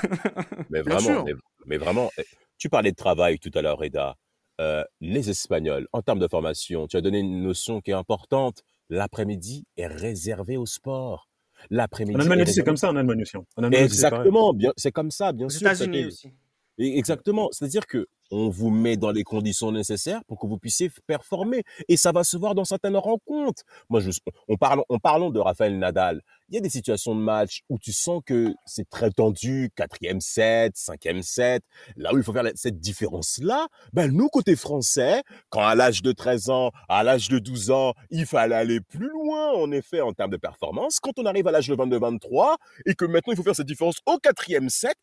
[0.70, 1.26] mais vraiment,
[1.66, 2.24] mais, vraiment, eh,
[2.58, 4.16] tu parlais de travail tout à l'heure, Reda.
[4.60, 8.64] Euh, les Espagnols, en termes de formation, tu as donné une notion qui est importante.
[8.90, 11.30] L'après-midi est réservé au sport.
[11.70, 12.18] L'après-midi.
[12.18, 13.38] En Allemagne c'est comme ça en Allemagne aussi.
[13.38, 13.72] Hein.
[13.72, 15.62] Exactement, c'est comme ça, bien sûr.
[15.62, 16.34] États-Unis aussi.
[16.78, 17.50] Exactement.
[17.52, 21.64] C'est-à-dire que on vous met dans les conditions nécessaires pour que vous puissiez performer.
[21.88, 23.64] Et ça va se voir dans certaines rencontres.
[23.90, 24.12] Moi, je,
[24.48, 26.22] on parle, on parlons de Raphaël Nadal.
[26.50, 30.20] Il y a des situations de match où tu sens que c'est très tendu, quatrième
[30.20, 31.64] set, cinquième set.
[31.96, 36.12] Là où il faut faire cette différence-là, ben, nous, côté français, quand à l'âge de
[36.12, 40.14] 13 ans, à l'âge de 12 ans, il fallait aller plus loin, en effet, en
[40.14, 41.00] termes de performance.
[41.00, 42.56] Quand on arrive à l'âge de 22-23
[42.86, 44.96] et que maintenant il faut faire cette différence au quatrième set,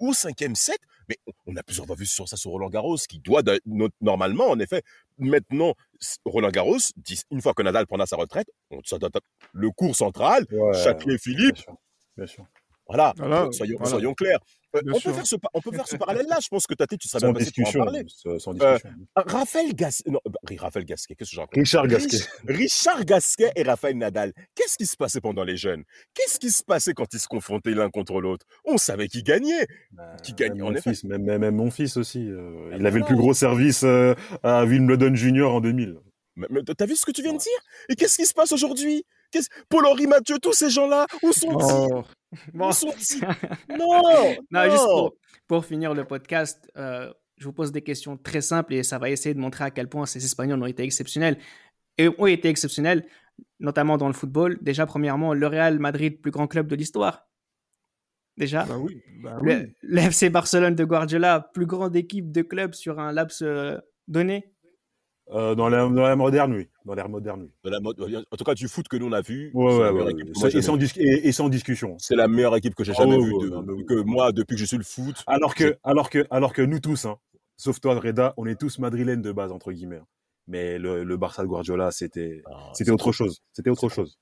[0.00, 0.78] ou cinquième set.
[1.08, 3.42] Mais on a plusieurs fois vu sur ça sur Roland Garros, qui doit
[4.00, 4.82] normalement, en effet,
[5.18, 5.74] maintenant,
[6.24, 6.78] Roland Garros,
[7.30, 8.80] une fois que Nadal prendra sa retraite, on,
[9.52, 11.58] le cours central, ouais, Philippe.
[12.16, 12.46] bien sûr.
[12.86, 13.12] Voilà,
[13.52, 14.40] soyons, clairs.
[14.76, 16.38] Euh, on, peut faire ce, on, peut faire ce, parallèle-là.
[16.42, 18.04] Je pense que Tati, tu serais bien passé pour en parler.
[18.38, 18.90] Sans euh, discussion.
[19.16, 22.18] Raphaël Gasquet, non, bah, Raphaël Gasquet, qu'est-ce que j'en Richard Gasquet.
[22.46, 24.32] Richard Gasquet et Raphaël Nadal.
[24.54, 25.84] Qu'est-ce qui se passait pendant les jeunes?
[26.12, 28.44] Qu'est-ce qui se passait quand ils se confrontaient l'un contre l'autre?
[28.64, 29.66] On savait qui gagnait.
[29.92, 30.90] Bah, qui gagnait, en effet.
[30.90, 32.28] Fils, même, même, mon fils aussi.
[32.28, 35.96] Euh, il avait le plus gros service à Wimbledon Junior en 2000.
[36.36, 37.58] Mais, t'as vu ce que tu viens de dire?
[37.88, 39.04] Et qu'est-ce qui se passe aujourd'hui?
[39.68, 41.92] Paul-Henri Mathieu, tous ces gens-là, où sont-ils?
[41.92, 42.04] Oh.
[42.72, 43.20] Sont-ils
[43.78, 45.14] Non, non, juste
[45.46, 49.10] pour, finir le podcast, euh, je vous pose des questions très simples et ça va
[49.10, 51.38] essayer de montrer à quel point ces Espagnols ont été exceptionnels.
[51.96, 53.06] Et ont été exceptionnels,
[53.58, 54.58] notamment dans le football.
[54.60, 57.26] Déjà, premièrement, le Real Madrid, plus grand club de l'histoire.
[58.36, 58.64] Déjà.
[58.66, 59.74] Bah oui, bah oui.
[59.82, 63.76] Le, FC Barcelone de Guardiola, plus grande équipe de club sur un laps euh,
[64.06, 64.54] donné.
[65.30, 66.68] Euh, dans l'ère moderne, oui.
[66.86, 67.50] Dans l'ère moderne, oui.
[67.64, 68.00] De la mode-
[68.30, 70.12] En tout cas, du foot que nous on a vu, Ouais, ouais, ouais.
[70.12, 71.96] Et sans, jamais dis- et, et sans discussion.
[71.98, 73.34] C'est la meilleure équipe que j'ai jamais ouais, vue.
[73.34, 73.84] ouais, de- non, mais oui.
[73.84, 75.22] que moi, depuis que je suis le foot.
[75.26, 77.18] Alors que, alors que, alors que nous tous, hein,
[77.56, 79.96] sauf toi, Reda, on est tous madrilènes de base, entre guillemets.
[79.96, 80.06] hein.
[80.46, 83.42] Mais le, le Barça de Guardiola, c'était, Ah, c'était autre chose.
[83.52, 84.18] C'était autre chose.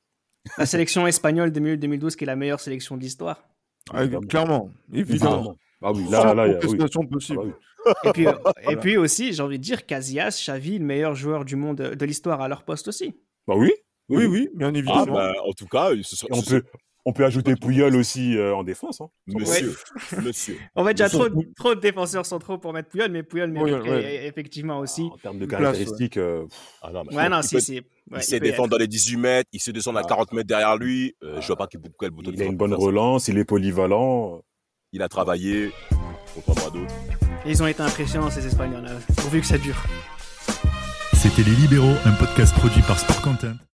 [0.59, 3.47] La sélection espagnole 2000-2012 qui est la meilleure sélection de l'histoire.
[3.93, 5.55] Ah, clairement, évidemment.
[5.83, 6.79] Ah oui, là, là, il y a- oui.
[6.81, 7.39] Ah possible.
[7.39, 7.93] bah oui.
[8.05, 8.33] Et puis, euh,
[8.71, 12.05] et puis aussi, j'ai envie de dire, Casillas, Xavi, le meilleur joueur du monde de
[12.07, 13.15] l'histoire à leur poste aussi.
[13.47, 13.73] Bah oui.
[14.09, 15.05] Oui, oui, bien Ah, évidemment.
[15.15, 16.63] bah, en tout cas, ce on ce peut,
[17.05, 19.01] on peut ajouter Puyol aussi euh, en défense.
[19.01, 19.09] Hein.
[19.27, 19.75] monsieur,
[20.25, 20.59] monsieur.
[20.77, 24.27] On va déjà trop, trop de défenseurs centraux pour mettre Puyol, mais Puyol ouais.
[24.27, 25.03] effectivement aussi.
[25.13, 26.45] En termes de caractéristiques, euh,
[26.83, 27.75] Ah, non, mais Ouais, non, il si, peut- si.
[27.79, 30.09] Ouais, il sait défendre dans les 18 mètres, il sait descendre à Ah.
[30.09, 31.15] 40 mètres derrière lui.
[31.25, 34.41] Euh, je vois pas quel bouton il a une bonne relance, il est polyvalent.
[34.97, 35.73] Il a travaillé,
[36.35, 36.95] contrairement à d'autres.
[37.45, 39.77] Ils ont été impressionnants, ces Espagnols, là, pourvu que ça dure.
[41.13, 43.57] C'était Les Libéraux, un podcast produit par Sport Content.